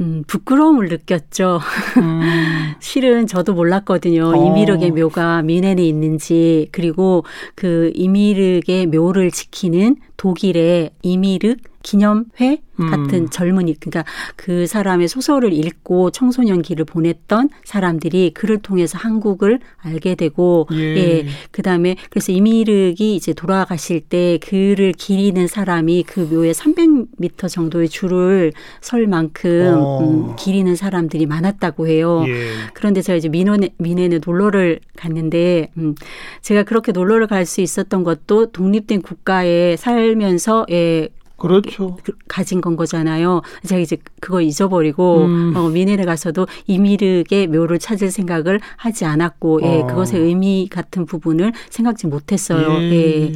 음, 0.00 0.24
부끄러움을 0.26 0.88
느꼈죠. 0.88 1.60
음. 1.98 2.20
실은 2.80 3.26
저도 3.26 3.54
몰랐거든요. 3.54 4.32
어. 4.34 4.46
이미륵의 4.46 4.90
묘가 4.92 5.42
미넨에 5.42 5.82
있는지, 5.82 6.68
그리고 6.72 7.24
그 7.54 7.92
이미륵의 7.94 8.86
묘를 8.86 9.30
지키는 9.30 9.96
독일의 10.16 10.90
이미륵 11.02 11.58
기념회 11.82 12.62
음. 12.80 12.90
같은 12.90 13.30
젊은이 13.30 13.76
그러니까 13.78 14.04
그 14.34 14.66
사람의 14.66 15.08
소설을 15.08 15.52
읽고 15.52 16.10
청소년기를 16.10 16.84
보냈던 16.86 17.50
사람들이 17.64 18.32
그를 18.34 18.58
통해서 18.58 18.98
한국을 18.98 19.60
알게 19.78 20.14
되고 20.14 20.66
예, 20.72 20.78
예 20.78 21.26
그다음에 21.50 21.96
그래서 22.10 22.32
이미륵이 22.32 23.14
이제 23.14 23.32
돌아가실 23.34 24.00
때 24.00 24.38
그를 24.38 24.92
기리는 24.92 25.46
사람이 25.46 26.04
그 26.04 26.20
묘에 26.20 26.52
300m 26.52 27.48
정도의 27.48 27.88
줄을 27.88 28.52
설 28.80 29.06
만큼 29.06 29.74
어. 29.76 30.00
음, 30.00 30.36
기리는 30.36 30.74
사람들이 30.74 31.26
많았다고 31.26 31.86
해요. 31.86 32.24
예. 32.26 32.52
그런데 32.72 33.02
제가 33.02 33.16
이제 33.16 33.28
민원에 33.28 33.70
민해에 33.78 34.20
놀러를 34.24 34.80
갔는데 34.96 35.70
음 35.76 35.94
제가 36.40 36.62
그렇게 36.62 36.92
놀러를 36.92 37.26
갈 37.26 37.42
수 37.52 37.60
있었던 37.60 38.04
것도 38.04 38.52
독립된 38.52 39.02
국가에 39.02 39.76
살면서 39.76 40.66
예 40.70 41.08
그렇죠. 41.42 41.98
그, 42.04 42.12
가진 42.28 42.60
건 42.60 42.76
거잖아요. 42.76 43.42
제가 43.66 43.80
이제 43.80 43.98
그거 44.20 44.40
잊어버리고 44.40 45.24
음. 45.24 45.52
어, 45.56 45.68
미네를 45.68 46.06
가서도 46.06 46.46
이미륵의 46.68 47.48
묘를 47.48 47.80
찾을 47.80 48.12
생각을 48.12 48.60
하지 48.76 49.04
않았고, 49.04 49.60
예, 49.64 49.80
어. 49.80 49.86
그것의 49.88 50.20
의미 50.22 50.68
같은 50.70 51.04
부분을 51.04 51.52
생각지 51.68 52.06
못했어요. 52.06 52.80
예. 52.80 52.92
예. 52.92 53.32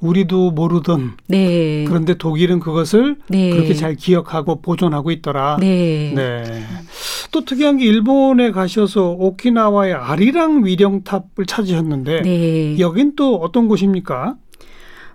우리도 0.00 0.52
모르던. 0.52 1.14
네. 1.26 1.84
그런데 1.88 2.14
독일은 2.14 2.60
그것을 2.60 3.16
네. 3.28 3.50
그렇게 3.50 3.74
잘 3.74 3.96
기억하고 3.96 4.60
보존하고 4.60 5.10
있더라. 5.10 5.56
네. 5.58 6.12
네. 6.14 6.62
또 7.32 7.44
특이한 7.44 7.78
게 7.78 7.86
일본에 7.86 8.52
가셔서 8.52 9.12
오키나와의 9.18 9.94
아리랑 9.94 10.64
위령탑을 10.64 11.46
찾으셨는데 11.46 12.22
네. 12.22 12.78
여긴 12.78 13.16
또 13.16 13.36
어떤 13.36 13.66
곳입니까? 13.66 14.36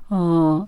어, 0.09 0.65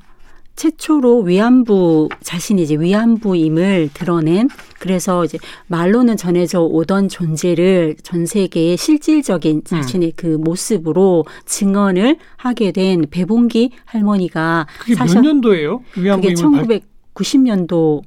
최초로 0.55 1.21
위안부 1.21 2.09
자신이 2.21 2.63
이제 2.63 2.75
위안부임을 2.75 3.89
드러낸 3.93 4.49
그래서 4.79 5.25
이제 5.25 5.37
말로는 5.67 6.17
전해져 6.17 6.61
오던 6.61 7.09
존재를 7.09 7.95
전 8.03 8.25
세계의 8.25 8.77
실질적인 8.77 9.57
음. 9.57 9.61
자신의 9.63 10.09
음. 10.09 10.13
그 10.15 10.27
모습으로 10.27 11.25
증언을 11.45 12.17
하게 12.37 12.71
된 12.71 13.05
배봉기 13.09 13.71
할머니가 13.85 14.67
그게 14.79 14.95
사셨, 14.95 15.15
몇 15.15 15.21
년도예요? 15.21 15.81
위안부임을 15.97 16.35
그게 16.35 16.79
1990년도 17.15 18.01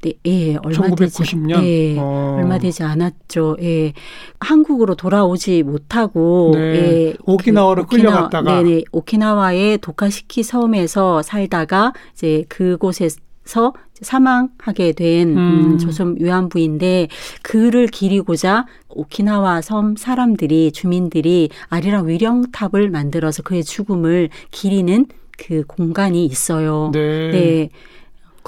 네, 0.00 0.12
예, 0.26 0.54
얼마 0.62 0.86
1990년? 0.88 1.56
되지, 1.56 1.66
예, 1.66 1.98
어. 1.98 2.36
얼마 2.38 2.58
되지 2.58 2.84
않았죠. 2.84 3.56
예, 3.60 3.92
한국으로 4.38 4.94
돌아오지 4.94 5.64
못하고 5.64 6.52
네, 6.54 6.60
예, 6.60 7.14
오키나와로 7.24 7.86
그, 7.86 7.96
끌려갔다가 7.96 8.62
네네 8.62 8.84
오키나와의 8.92 9.78
도카시키 9.78 10.44
섬에서 10.44 11.22
살다가 11.22 11.92
이제 12.12 12.44
그곳에서 12.48 13.72
사망하게 14.00 14.92
된 14.92 15.30
음. 15.30 15.36
음, 15.38 15.78
조선 15.78 16.14
위안부인데 16.20 17.08
그를 17.42 17.88
기리고자 17.88 18.66
오키나와 18.88 19.62
섬 19.62 19.96
사람들이 19.96 20.70
주민들이 20.70 21.48
아리랑 21.70 22.06
위령탑을 22.06 22.90
만들어서 22.90 23.42
그의 23.42 23.64
죽음을 23.64 24.28
기리는 24.52 25.06
그 25.36 25.64
공간이 25.66 26.24
있어요. 26.24 26.90
네. 26.92 27.30
네. 27.30 27.70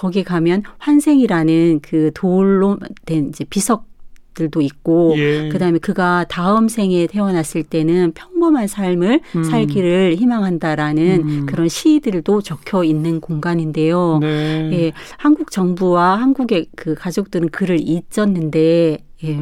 거기 0.00 0.24
가면 0.24 0.62
환생이라는 0.78 1.80
그 1.82 2.10
돌로 2.14 2.78
된 3.04 3.28
이제 3.28 3.44
비석 3.44 3.84
들도 4.32 4.62
있고 4.62 5.12
예. 5.18 5.50
그다음에 5.50 5.78
그가 5.78 6.24
다음 6.26 6.68
생에 6.68 7.06
태어났을 7.06 7.64
때는 7.64 8.12
평범한 8.12 8.66
삶을 8.66 9.20
음. 9.36 9.44
살기를 9.44 10.16
희망한다라는 10.16 11.22
음. 11.22 11.46
그런 11.46 11.68
시들도 11.68 12.40
적혀 12.40 12.82
있는 12.82 13.20
공간인데요. 13.20 14.20
네. 14.22 14.70
예, 14.72 14.92
한국 15.18 15.50
정부와 15.50 16.18
한국의 16.18 16.68
그 16.74 16.94
가족들은 16.94 17.50
그를 17.50 17.78
잊었는데 17.78 19.04
예. 19.24 19.40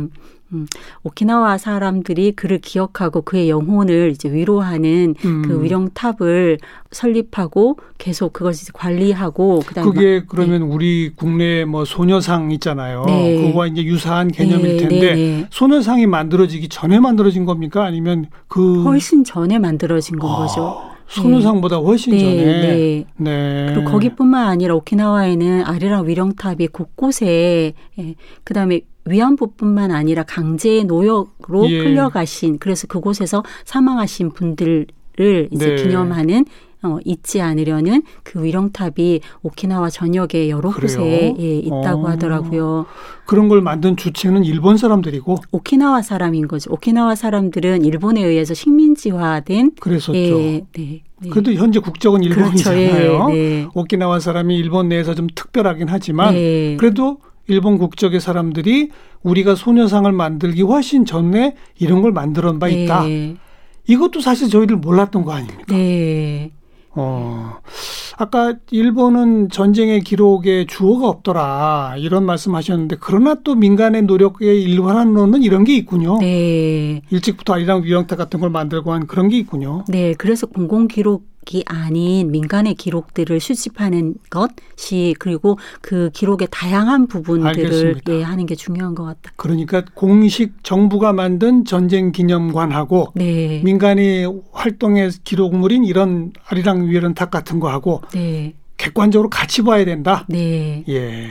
음, 0.52 0.66
오키나와 1.02 1.58
사람들이 1.58 2.32
그를 2.32 2.58
기억하고 2.58 3.22
그의 3.22 3.50
영혼을 3.50 4.10
이제 4.12 4.32
위로하는 4.32 5.14
음. 5.24 5.42
그 5.46 5.62
위령탑을 5.62 6.58
설립하고 6.90 7.76
계속 7.98 8.32
이제 8.50 8.70
관리하고 8.72 9.60
그다음에 9.66 9.90
그게 9.90 10.20
막- 10.20 10.28
그러면 10.28 10.62
우리 10.62 11.12
국내 11.14 11.64
뭐 11.64 11.84
소녀상 11.84 12.50
있잖아요. 12.52 13.04
네. 13.06 13.42
그거와 13.46 13.66
이제 13.66 13.84
유사한 13.84 14.28
개념일 14.28 14.68
네, 14.68 14.76
텐데 14.78 15.00
네, 15.00 15.14
네. 15.14 15.46
소녀상이 15.50 16.06
만들어지기 16.06 16.68
전에 16.68 16.98
만들어진 16.98 17.44
겁니까? 17.44 17.84
아니면 17.84 18.26
그 18.48 18.82
훨씬 18.84 19.24
전에 19.24 19.58
만들어진 19.58 20.18
건 20.18 20.30
거죠. 20.36 20.80
아, 20.82 20.98
소녀상보다 21.08 21.76
훨씬 21.76 22.12
네, 22.12 22.18
전에 22.20 22.44
네. 22.44 23.04
네. 23.16 23.72
그리고 23.74 23.90
거기뿐만 23.90 24.46
아니라 24.46 24.74
오키나와에는 24.76 25.64
아리랑 25.64 26.06
위령탑이 26.06 26.68
곳곳에 26.68 27.72
예, 27.98 28.14
그다음에 28.44 28.80
위안부뿐만 29.10 29.90
아니라 29.90 30.22
강제 30.22 30.82
노역으로 30.84 31.70
예. 31.70 31.78
끌려가신 31.78 32.58
그래서 32.58 32.86
그곳에서 32.86 33.42
사망하신 33.64 34.30
분들을 34.30 34.86
이제 35.50 35.68
네. 35.68 35.76
기념하는 35.76 36.44
어, 36.82 36.98
잊지 37.04 37.40
않으려는 37.40 38.02
그 38.22 38.42
위령탑이 38.42 39.20
오키나와 39.42 39.90
전역에 39.90 40.48
여러 40.48 40.70
그래요? 40.70 40.98
곳에 40.98 41.34
예, 41.38 41.58
있다고 41.58 42.06
어. 42.06 42.10
하더라고요. 42.10 42.86
그런 43.26 43.48
걸 43.48 43.60
만든 43.62 43.96
주체는 43.96 44.44
일본 44.44 44.76
사람들이고 44.76 45.38
오키나와 45.50 46.02
사람인 46.02 46.46
거죠. 46.46 46.72
오키나와 46.72 47.16
사람들은 47.16 47.84
일본에 47.84 48.22
의해서 48.22 48.54
식민지화된 48.54 49.72
그랬었죠. 49.80 50.14
예, 50.14 50.64
네, 50.72 51.02
네. 51.20 51.30
그래도 51.30 51.52
현재 51.52 51.80
국적은 51.80 52.20
그렇죠. 52.20 52.40
일본이잖아요. 52.40 53.26
예, 53.30 53.34
네. 53.34 53.66
오키나와 53.74 54.20
사람이 54.20 54.56
일본 54.56 54.88
내에서 54.88 55.16
좀 55.16 55.26
특별하긴 55.34 55.88
하지만 55.88 56.34
네. 56.34 56.76
그래도 56.78 57.18
일본 57.48 57.78
국적의 57.78 58.20
사람들이 58.20 58.90
우리가 59.22 59.54
소녀상을 59.56 60.10
만들기 60.12 60.62
훨씬 60.62 61.04
전에 61.04 61.56
이런 61.78 62.02
걸 62.02 62.12
만들어 62.12 62.56
봐 62.58 62.68
있다. 62.68 63.04
네. 63.04 63.36
이것도 63.86 64.20
사실 64.20 64.48
저희들 64.48 64.76
몰랐던 64.76 65.24
거 65.24 65.32
아닙니까? 65.32 65.74
네. 65.74 66.52
어. 66.90 67.58
아까 68.18 68.56
일본은 68.70 69.48
전쟁의 69.48 70.00
기록에 70.00 70.66
주어가 70.66 71.08
없더라 71.08 71.94
이런 71.98 72.26
말씀하셨는데 72.26 72.96
그러나 73.00 73.36
또 73.44 73.54
민간의 73.54 74.02
노력의 74.02 74.62
일환으로는 74.64 75.42
이런 75.42 75.64
게 75.64 75.76
있군요. 75.76 76.18
네. 76.18 77.00
일찍부터 77.10 77.54
아리랑 77.54 77.84
위령타 77.84 78.16
같은 78.16 78.40
걸 78.40 78.50
만들고 78.50 78.92
한 78.92 79.06
그런 79.06 79.28
게 79.28 79.38
있군요. 79.38 79.84
네. 79.88 80.14
그래서 80.14 80.46
공공 80.46 80.88
기록 80.88 81.27
이 81.54 81.62
아닌 81.66 82.30
민간의 82.30 82.74
기록들을 82.74 83.40
수집하는 83.40 84.14
것이 84.30 85.14
그리고 85.18 85.58
그 85.80 86.10
기록의 86.12 86.48
다양한 86.50 87.06
부분들을. 87.06 88.02
예, 88.08 88.22
하는 88.22 88.46
게 88.46 88.54
중요한 88.54 88.94
것 88.94 89.04
같다. 89.04 89.32
그러니까 89.36 89.82
공식 89.94 90.62
정부가 90.62 91.12
만든 91.12 91.64
전쟁 91.64 92.12
기념관하고 92.12 93.12
네. 93.14 93.62
민간이 93.64 94.26
활동의 94.52 95.10
기록물인 95.24 95.84
이런 95.84 96.32
아리랑 96.48 96.88
위령탑 96.88 97.30
같은 97.30 97.60
거 97.60 97.68
하고 97.70 98.02
네. 98.12 98.54
객관적으로 98.78 99.28
같이 99.28 99.62
봐야 99.62 99.84
된다. 99.84 100.24
네. 100.28 100.84
예. 100.88 101.28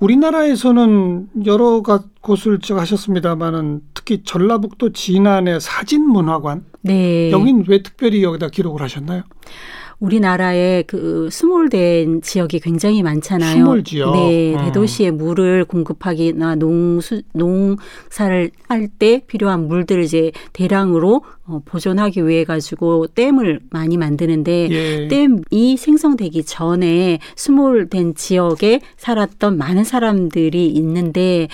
우리나라에서는 0.00 1.28
여러 1.46 1.82
가- 1.82 2.02
곳을 2.22 2.58
쭉 2.60 2.78
하셨습니다만은 2.78 3.82
특히 3.94 4.22
전라북도 4.24 4.92
진안의 4.92 5.60
사진문화관 5.60 6.64
네. 6.82 7.30
여긴 7.30 7.64
왜 7.68 7.82
특별히 7.82 8.22
여기다 8.22 8.48
기록을 8.48 8.82
하셨나요? 8.82 9.22
우리나라에 10.00 10.82
그 10.86 11.28
수몰된 11.30 12.22
지역이 12.22 12.60
굉장히 12.60 13.02
많잖아요. 13.02 13.64
수몰 13.64 13.84
지역. 13.84 14.12
네, 14.12 14.54
음. 14.54 14.64
대도시에 14.64 15.10
물을 15.10 15.64
공급하기나 15.64 16.56
농수 16.56 17.22
농사를 17.34 18.50
할 18.68 18.90
때 18.98 19.22
필요한 19.26 19.68
물들을 19.68 20.02
이제 20.02 20.32
대량으로 20.52 21.22
어, 21.46 21.60
보존하기 21.64 22.26
위해 22.26 22.44
가지고 22.44 23.06
댐을 23.08 23.60
많이 23.70 23.96
만드는데 23.96 24.68
예. 24.70 25.08
댐이 25.08 25.76
생성되기 25.76 26.44
전에 26.44 27.18
수몰된 27.36 28.14
지역에 28.14 28.80
살았던 28.96 29.56
많은 29.58 29.84
사람들이 29.84 30.66
있는데 30.68 31.48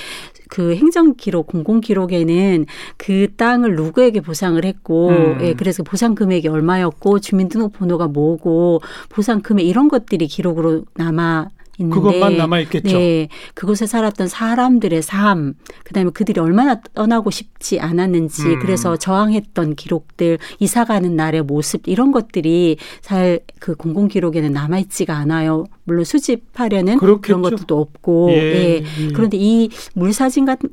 그 0.48 0.74
행정 0.76 1.14
기록, 1.14 1.46
공공 1.46 1.80
기록에는 1.80 2.66
그 2.96 3.28
땅을 3.36 3.74
누구에게 3.76 4.20
보상을 4.20 4.62
했고, 4.64 5.08
음. 5.08 5.38
예, 5.42 5.54
그래서 5.54 5.82
보상 5.82 6.14
금액이 6.14 6.48
얼마였고, 6.48 7.20
주민등록번호가 7.20 8.08
뭐고, 8.08 8.80
보상 9.08 9.40
금액 9.40 9.66
이런 9.66 9.88
것들이 9.88 10.26
기록으로 10.26 10.84
남아 10.94 11.50
있는데 11.78 11.94
그것만 11.94 12.36
남아 12.36 12.60
있겠죠. 12.60 12.98
네, 12.98 13.28
그곳에 13.54 13.86
살았던 13.86 14.28
사람들의 14.28 15.02
삶, 15.02 15.54
그다음에 15.84 16.10
그들이 16.10 16.40
얼마나 16.40 16.80
떠나고 16.94 17.30
싶지 17.30 17.80
않았는지, 17.80 18.42
음. 18.46 18.58
그래서 18.60 18.96
저항했던 18.96 19.74
기록들, 19.74 20.38
이사가는 20.58 21.16
날의 21.16 21.42
모습 21.42 21.86
이런 21.86 22.12
것들이 22.12 22.76
잘 23.00 23.40
그 23.58 23.74
공공 23.74 24.08
기록에는 24.08 24.52
남아 24.52 24.78
있지가 24.80 25.16
않아요. 25.16 25.64
물론 25.84 26.04
수집하려는 26.04 26.98
그런 26.98 27.20
그렇겠죠. 27.20 27.42
것들도 27.42 27.80
없고, 27.80 28.30
예, 28.30 28.36
예. 28.36 28.84
예. 29.00 29.08
그런데 29.08 29.36
이 29.40 29.70
물사진 29.94 30.44
같은 30.44 30.70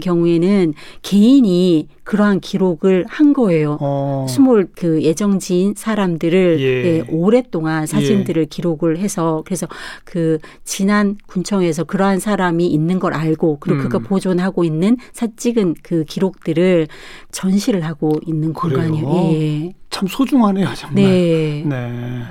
경우에는 0.00 0.74
개인이 1.02 1.88
그러한 2.10 2.40
기록을 2.40 3.04
한 3.08 3.32
거예요. 3.32 3.78
어. 3.80 4.26
수몰 4.28 4.68
그 4.74 5.00
예정지인 5.00 5.74
사람들을 5.76 6.56
예. 6.58 6.64
예, 6.64 7.04
오랫동안 7.08 7.86
사진들을 7.86 8.46
기록을 8.46 8.98
해서 8.98 9.44
그래서 9.46 9.68
그 10.02 10.38
진안 10.64 11.18
군청에서 11.28 11.84
그러한 11.84 12.18
사람이 12.18 12.66
있는 12.66 12.98
걸 12.98 13.14
알고 13.14 13.58
그리고 13.60 13.78
음. 13.78 13.82
그가 13.84 14.00
보존하고 14.00 14.64
있는 14.64 14.96
사 15.12 15.28
찍은 15.36 15.76
그 15.84 16.02
기록들을 16.02 16.88
전시를 17.30 17.84
하고 17.84 18.18
있는? 18.26 18.54
공간이에요. 18.54 19.32
예. 19.34 19.72
참 19.90 20.06
소중하네요, 20.08 20.68
정말. 20.74 21.04
네. 21.04 21.64
네. 21.66 22.22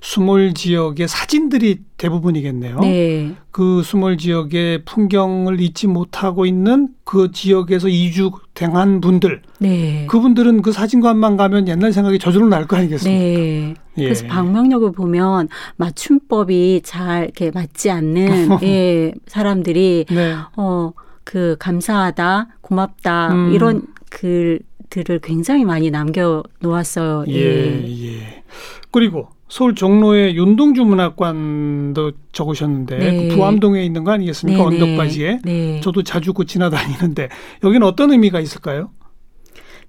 수몰 0.00 0.54
지역의 0.54 1.08
사진들이 1.08 1.80
대부분이겠네요. 1.96 2.78
네. 2.80 3.34
그 3.50 3.82
수몰 3.82 4.16
지역의 4.16 4.84
풍경을 4.84 5.60
잊지 5.60 5.88
못하고 5.88 6.46
있는 6.46 6.88
그 7.04 7.30
지역에서 7.32 7.88
이주 7.88 8.30
행한 8.60 9.00
분들, 9.00 9.42
네. 9.60 10.06
그분들은 10.08 10.62
그 10.62 10.72
사진관만 10.72 11.36
가면 11.36 11.68
옛날 11.68 11.92
생각이 11.92 12.18
저절로 12.18 12.48
날 12.48 12.66
거 12.66 12.76
아니겠습니까? 12.76 13.18
네. 13.18 13.74
예. 13.98 14.02
그래서 14.04 14.26
방명록을 14.26 14.92
보면 14.92 15.48
맞춤법이 15.76 16.82
잘 16.84 17.24
이렇게 17.24 17.50
맞지 17.50 17.90
않는 17.90 18.58
예, 18.62 19.12
사람들이 19.26 20.06
네. 20.10 20.34
어, 20.56 20.92
그 21.24 21.56
감사하다, 21.58 22.48
고맙다 22.60 23.32
음. 23.32 23.52
이런 23.52 23.82
글들을 24.10 25.20
굉장히 25.22 25.64
많이 25.64 25.90
남겨 25.90 26.42
놓았어요. 26.60 27.24
예, 27.28 27.84
예. 27.86 28.42
그리고 28.90 29.28
서울 29.52 29.74
종로의 29.74 30.34
윤동주 30.34 30.82
문학관도 30.82 32.12
적으셨는데 32.32 32.96
네. 32.96 33.28
그 33.28 33.34
부암동에 33.34 33.84
있는 33.84 34.02
거 34.02 34.12
아니겠습니까? 34.12 34.70
네, 34.70 34.78
네. 34.78 34.82
언덕바지에. 34.82 35.38
네. 35.44 35.80
저도 35.82 36.04
자주 36.04 36.32
그 36.32 36.46
지나다니는데 36.46 37.28
여기는 37.62 37.86
어떤 37.86 38.12
의미가 38.12 38.40
있을까요? 38.40 38.92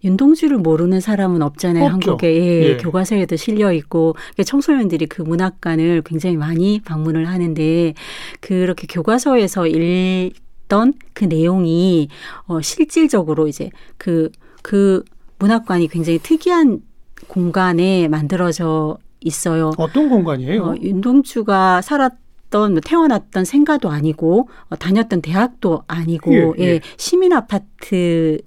윤동주를 0.03 0.57
모르는 0.57 0.99
사람은 0.99 1.41
없잖아요. 1.41 1.85
없죠. 1.85 2.11
한국에 2.11 2.35
예, 2.35 2.71
예. 2.71 2.77
교과서에도 2.77 3.37
실려 3.37 3.71
있고 3.71 4.17
그러니까 4.17 4.43
청소년들이 4.43 5.05
그 5.05 5.21
문학관을 5.21 6.01
굉장히 6.05 6.35
많이 6.35 6.81
방문을 6.81 7.29
하는데 7.29 7.93
그렇게 8.41 8.85
교과서에서 8.85 9.67
읽던 9.67 10.95
그 11.13 11.23
내용이 11.23 12.09
어 12.47 12.59
실질적으로 12.59 13.47
이제 13.47 13.69
그그 13.95 15.05
문학관이 15.39 15.87
굉장히 15.87 16.19
특이한 16.19 16.81
공간에 17.29 18.09
만들어져 18.09 18.97
있어요. 19.23 19.71
어떤 19.77 20.09
공간이에요? 20.09 20.63
어, 20.63 20.75
윤동주가 20.81 21.81
살았던 21.81 22.71
뭐 22.73 22.81
태어났던 22.83 23.45
생가도 23.45 23.89
아니고 23.89 24.49
어, 24.69 24.75
다녔던 24.75 25.21
대학도 25.21 25.83
아니고 25.87 26.55
예, 26.59 26.63
예, 26.63 26.63
예. 26.75 26.81
시민 26.97 27.33
아파트에 27.33 28.39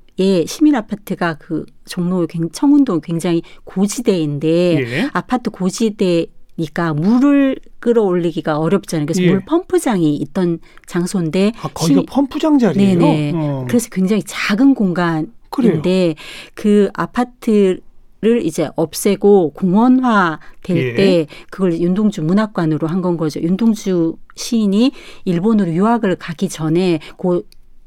시민 0.47 0.75
아파트가 0.75 1.35
그 1.39 1.65
종로 1.87 2.27
굉- 2.27 2.51
청운동 2.51 3.01
굉장히 3.01 3.43
고지대인데 3.65 4.49
예. 4.81 5.11
아파트 5.13 5.51
고지대 5.51 6.27
니까 6.59 6.95
물을 6.95 7.57
끌어올리기가 7.81 8.59
어렵잖아요. 8.59 9.05
그래서 9.07 9.23
예. 9.23 9.31
물 9.31 9.45
펌프장이 9.45 10.17
있던 10.17 10.59
장소인데 10.87 11.53
아, 11.59 11.69
거기가 11.69 11.87
시민- 11.87 12.07
펌프장 12.07 12.59
자리예요. 12.59 12.99
네네. 12.99 13.33
어. 13.35 13.65
그래서 13.69 13.89
굉장히 13.91 14.23
작은 14.25 14.75
그래요. 14.75 14.75
공간인데 15.51 16.15
그 16.55 16.89
아파트 16.95 17.79
를 18.23 18.45
이제 18.47 18.71
없애고 18.77 19.51
공원화 19.51 20.41
될 20.63 20.77
예. 20.79 20.95
때 20.95 21.27
그걸 21.51 21.79
윤동주 21.79 22.23
문학관으로 22.23 22.87
한 22.89 23.03
건 23.03 23.19
거죠. 23.19 23.41
윤동주 23.41 24.17
시인이 24.37 24.91
일본으로 25.27 25.71
유학을 25.71 26.17
가기 26.17 26.49
전에 26.49 26.99
그 27.19 27.43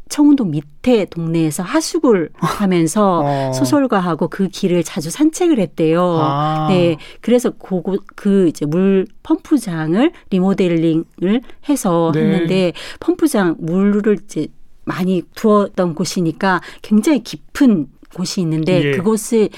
청운동 0.08 0.52
밑에 0.52 1.06
동네에서 1.06 1.64
하숙을 1.64 2.30
하면서 2.36 3.22
어. 3.50 3.54
소설가하고 3.54 4.28
그 4.28 4.48
길을 4.50 4.84
자주 4.84 5.10
산책을 5.10 5.60
했대요. 5.60 6.18
아. 6.22 6.68
네. 6.70 6.98
그래서 7.22 7.50
그거 7.52 7.98
그 8.16 8.48
이제 8.48 8.66
물 8.68 9.08
펌프장을 9.24 10.12
리모델링을 10.30 11.42
해서 11.70 12.12
네. 12.14 12.22
했는데 12.22 12.74
펌프장 13.00 13.56
물을 13.60 14.18
이제 14.24 14.48
많이 14.86 15.24
두었던 15.36 15.96
곳이니까 15.96 16.62
굉장히 16.84 17.24
깊은 17.24 17.88
곳이 18.14 18.42
있는데 18.42 18.84
예. 18.84 18.92
그곳을 18.92 19.50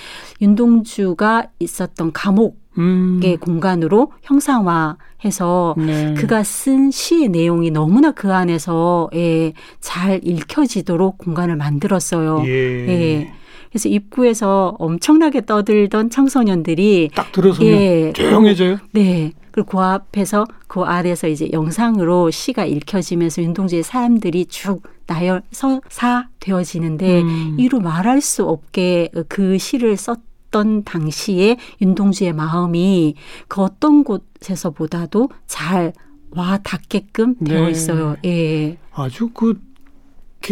윤동주가 0.41 1.47
있었던 1.59 2.11
감옥의 2.11 2.53
음. 2.77 3.37
공간으로 3.39 4.11
형상화해서 4.23 5.75
네. 5.77 6.13
그가 6.15 6.43
쓴 6.43 6.91
시의 6.91 7.29
내용이 7.29 7.71
너무나 7.71 8.11
그 8.11 8.33
안에서 8.33 9.09
예, 9.13 9.53
잘 9.79 10.19
읽혀지도록 10.23 11.17
공간을 11.17 11.55
만들었어요. 11.55 12.43
예. 12.45 12.49
예. 12.49 13.33
그래서 13.71 13.89
입구에서 13.89 14.75
엄청나게 14.79 15.45
떠들던 15.45 16.09
청소년들이 16.09 17.11
딱 17.15 17.31
들어서면 17.31 17.71
예, 17.71 18.13
조용해져요. 18.13 18.79
네. 18.91 19.33
그리고 19.51 19.77
그 19.77 19.79
앞에서 19.79 20.45
그 20.67 20.81
아래서 20.81 21.27
이제 21.27 21.49
영상으로 21.51 22.31
시가 22.31 22.65
읽혀지면서 22.65 23.41
윤동주의 23.41 23.83
사람들이 23.83 24.45
쭉 24.45 24.83
나열 25.07 25.41
서사 25.51 26.27
되어지는데 26.39 27.21
음. 27.21 27.57
이루 27.59 27.79
말할 27.79 28.21
수 28.21 28.45
없게 28.45 29.09
그 29.27 29.57
시를 29.57 29.97
썼던 29.97 30.83
당시에 30.83 31.57
윤동주의 31.81 32.31
마음이 32.33 33.15
그 33.47 33.61
어떤 33.61 34.03
곳에서보다도 34.03 35.29
잘 35.47 35.93
와 36.31 36.57
닿게끔 36.57 37.35
네. 37.39 37.51
되어 37.51 37.69
있어요. 37.69 38.15
예. 38.25 38.77
아주 38.93 39.29
그 39.33 39.59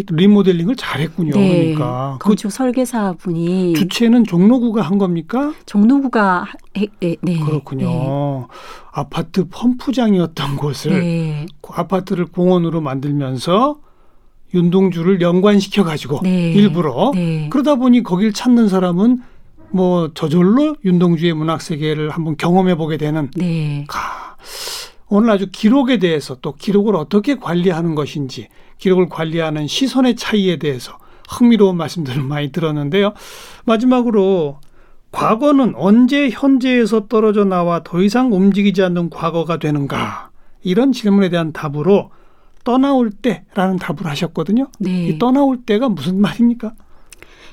리모델링을 0.07 0.75
잘했군요. 0.75 1.35
네. 1.35 1.73
그러니까 1.73 2.17
건축 2.19 2.49
그 2.49 2.53
설계사 2.53 3.13
분이 3.13 3.73
주체는 3.73 4.25
종로구가 4.25 4.81
한 4.81 4.97
겁니까? 4.97 5.53
종로구가 5.65 6.45
해, 6.77 6.87
네, 6.99 7.15
네. 7.21 7.39
그렇군요. 7.39 7.87
네. 7.87 8.45
아파트 8.91 9.47
펌프장이었던 9.49 10.55
곳을 10.55 10.99
네. 10.99 11.45
그 11.61 11.73
아파트를 11.73 12.25
공원으로 12.25 12.81
만들면서 12.81 13.79
윤동주를 14.53 15.21
연관시켜 15.21 15.83
가지고 15.83 16.19
네. 16.23 16.51
일부러 16.51 17.11
네. 17.13 17.49
그러다 17.49 17.75
보니 17.75 18.03
거길 18.03 18.33
찾는 18.33 18.67
사람은 18.67 19.21
뭐 19.71 20.11
저절로 20.13 20.75
윤동주의 20.83 21.33
문학 21.33 21.61
세계를 21.61 22.09
한번 22.09 22.35
경험해 22.37 22.75
보게 22.75 22.97
되는. 22.97 23.29
네. 23.35 23.85
가. 23.87 24.35
오늘 25.07 25.31
아주 25.31 25.47
기록에 25.51 25.97
대해서 25.97 26.35
또 26.41 26.53
기록을 26.53 26.95
어떻게 26.95 27.35
관리하는 27.35 27.95
것인지 27.95 28.47
기록을 28.79 29.09
관리하는 29.09 29.67
시선의 29.67 30.15
차이에 30.15 30.57
대해서 30.57 30.97
흥미로운 31.29 31.77
말씀들을 31.77 32.23
많이 32.23 32.51
들었는데요. 32.51 33.13
마지막으로 33.65 34.59
과거는 35.11 35.73
언제 35.75 36.29
현재에서 36.29 37.07
떨어져 37.07 37.45
나와 37.45 37.81
더 37.83 38.01
이상 38.01 38.33
움직이지 38.33 38.81
않는 38.83 39.09
과거가 39.09 39.57
되는가? 39.57 40.31
이런 40.63 40.91
질문에 40.91 41.29
대한 41.29 41.51
답으로 41.51 42.11
떠나올 42.63 43.11
때라는 43.11 43.77
답을 43.77 44.05
하셨거든요. 44.05 44.67
네. 44.79 45.07
이 45.07 45.19
떠나올 45.19 45.63
때가 45.65 45.89
무슨 45.89 46.19
말입니까? 46.19 46.73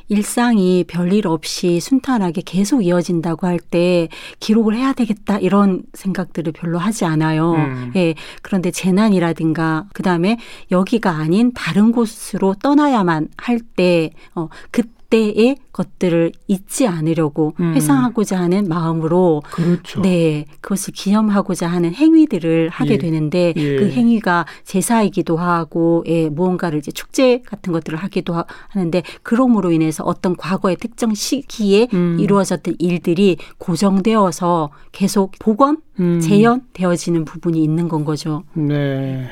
일상이 0.08 0.84
별일 0.86 1.26
없이 1.26 1.80
순탄하게 1.80 2.42
계속 2.44 2.82
이어진다고 2.84 3.46
할 3.46 3.58
때 3.58 4.08
기록을 4.40 4.76
해야 4.76 4.92
되겠다 4.92 5.38
이런 5.38 5.82
생각들을 5.94 6.52
별로 6.52 6.78
하지 6.78 7.04
않아요. 7.04 7.52
음. 7.54 7.92
예. 7.96 8.14
그런데 8.42 8.70
재난이라든가 8.70 9.86
그다음에 9.92 10.38
여기가 10.70 11.10
아닌 11.10 11.52
다른 11.54 11.90
곳으로 11.92 12.54
떠나야만 12.62 13.28
할 13.36 13.58
때 13.76 14.10
어, 14.34 14.48
그때 14.70 14.95
의 15.14 15.56
것들을 15.72 16.32
잊지 16.48 16.86
않으려고 16.86 17.54
음. 17.60 17.74
회상하고자 17.74 18.38
하는 18.38 18.68
마음으로 18.68 19.42
그렇죠. 19.50 20.02
네 20.02 20.46
그것을 20.60 20.92
기념하고자 20.94 21.68
하는 21.68 21.94
행위들을 21.94 22.70
하게 22.70 22.94
예. 22.94 22.98
되는데 22.98 23.52
예. 23.56 23.76
그 23.76 23.90
행위가 23.90 24.46
제사이기도 24.64 25.36
하고 25.36 26.02
예, 26.06 26.28
무언가를 26.28 26.78
이제 26.78 26.90
축제 26.90 27.40
같은 27.42 27.72
것들을 27.72 27.98
하기도 27.98 28.34
하, 28.34 28.44
하는데 28.68 29.02
그럼으로 29.22 29.70
인해서 29.70 30.02
어떤 30.02 30.34
과거의 30.36 30.76
특정 30.76 31.14
시기에 31.14 31.88
음. 31.94 32.16
이루어졌던 32.18 32.76
일들이 32.78 33.36
고정되어서 33.58 34.70
계속 34.92 35.32
복원 35.38 35.78
음. 36.00 36.20
재현되어지는 36.20 37.24
부분이 37.24 37.62
있는 37.62 37.88
건 37.88 38.04
거죠. 38.04 38.42
네 38.54 39.28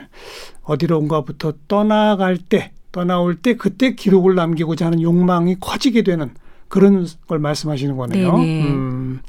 어디론가부터 0.62 1.52
떠나갈 1.68 2.38
때 2.38 2.72
떠나올 2.94 3.34
때 3.34 3.56
그때 3.56 3.94
기록을 3.96 4.36
남기고자 4.36 4.86
하는 4.86 5.02
욕망이 5.02 5.56
커지게 5.58 6.02
되는 6.02 6.30
그런 6.68 7.06
걸 7.26 7.40
말씀하시는 7.40 7.96
거네요. 7.96 8.36
음. 8.36 9.20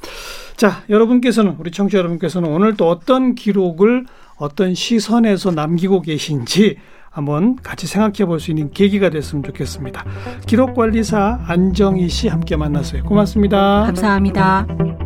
자, 0.56 0.84
여러분께서는 0.88 1.56
우리 1.58 1.72
청취자 1.72 1.98
여러분께서는 1.98 2.48
오늘 2.48 2.76
또 2.76 2.88
어떤 2.88 3.34
기록을 3.34 4.06
어떤 4.36 4.74
시선에서 4.74 5.50
남기고 5.50 6.02
계신지 6.02 6.76
한번 7.10 7.56
같이 7.56 7.86
생각해 7.88 8.26
볼 8.26 8.38
수 8.38 8.52
있는 8.52 8.70
계기가 8.70 9.10
됐으면 9.10 9.42
좋겠습니다. 9.42 10.04
기록관리사 10.46 11.40
안정희 11.48 12.08
씨 12.08 12.28
함께 12.28 12.56
만났어요. 12.56 13.02
고맙습니다. 13.02 13.82
감사합니다. 13.86 15.05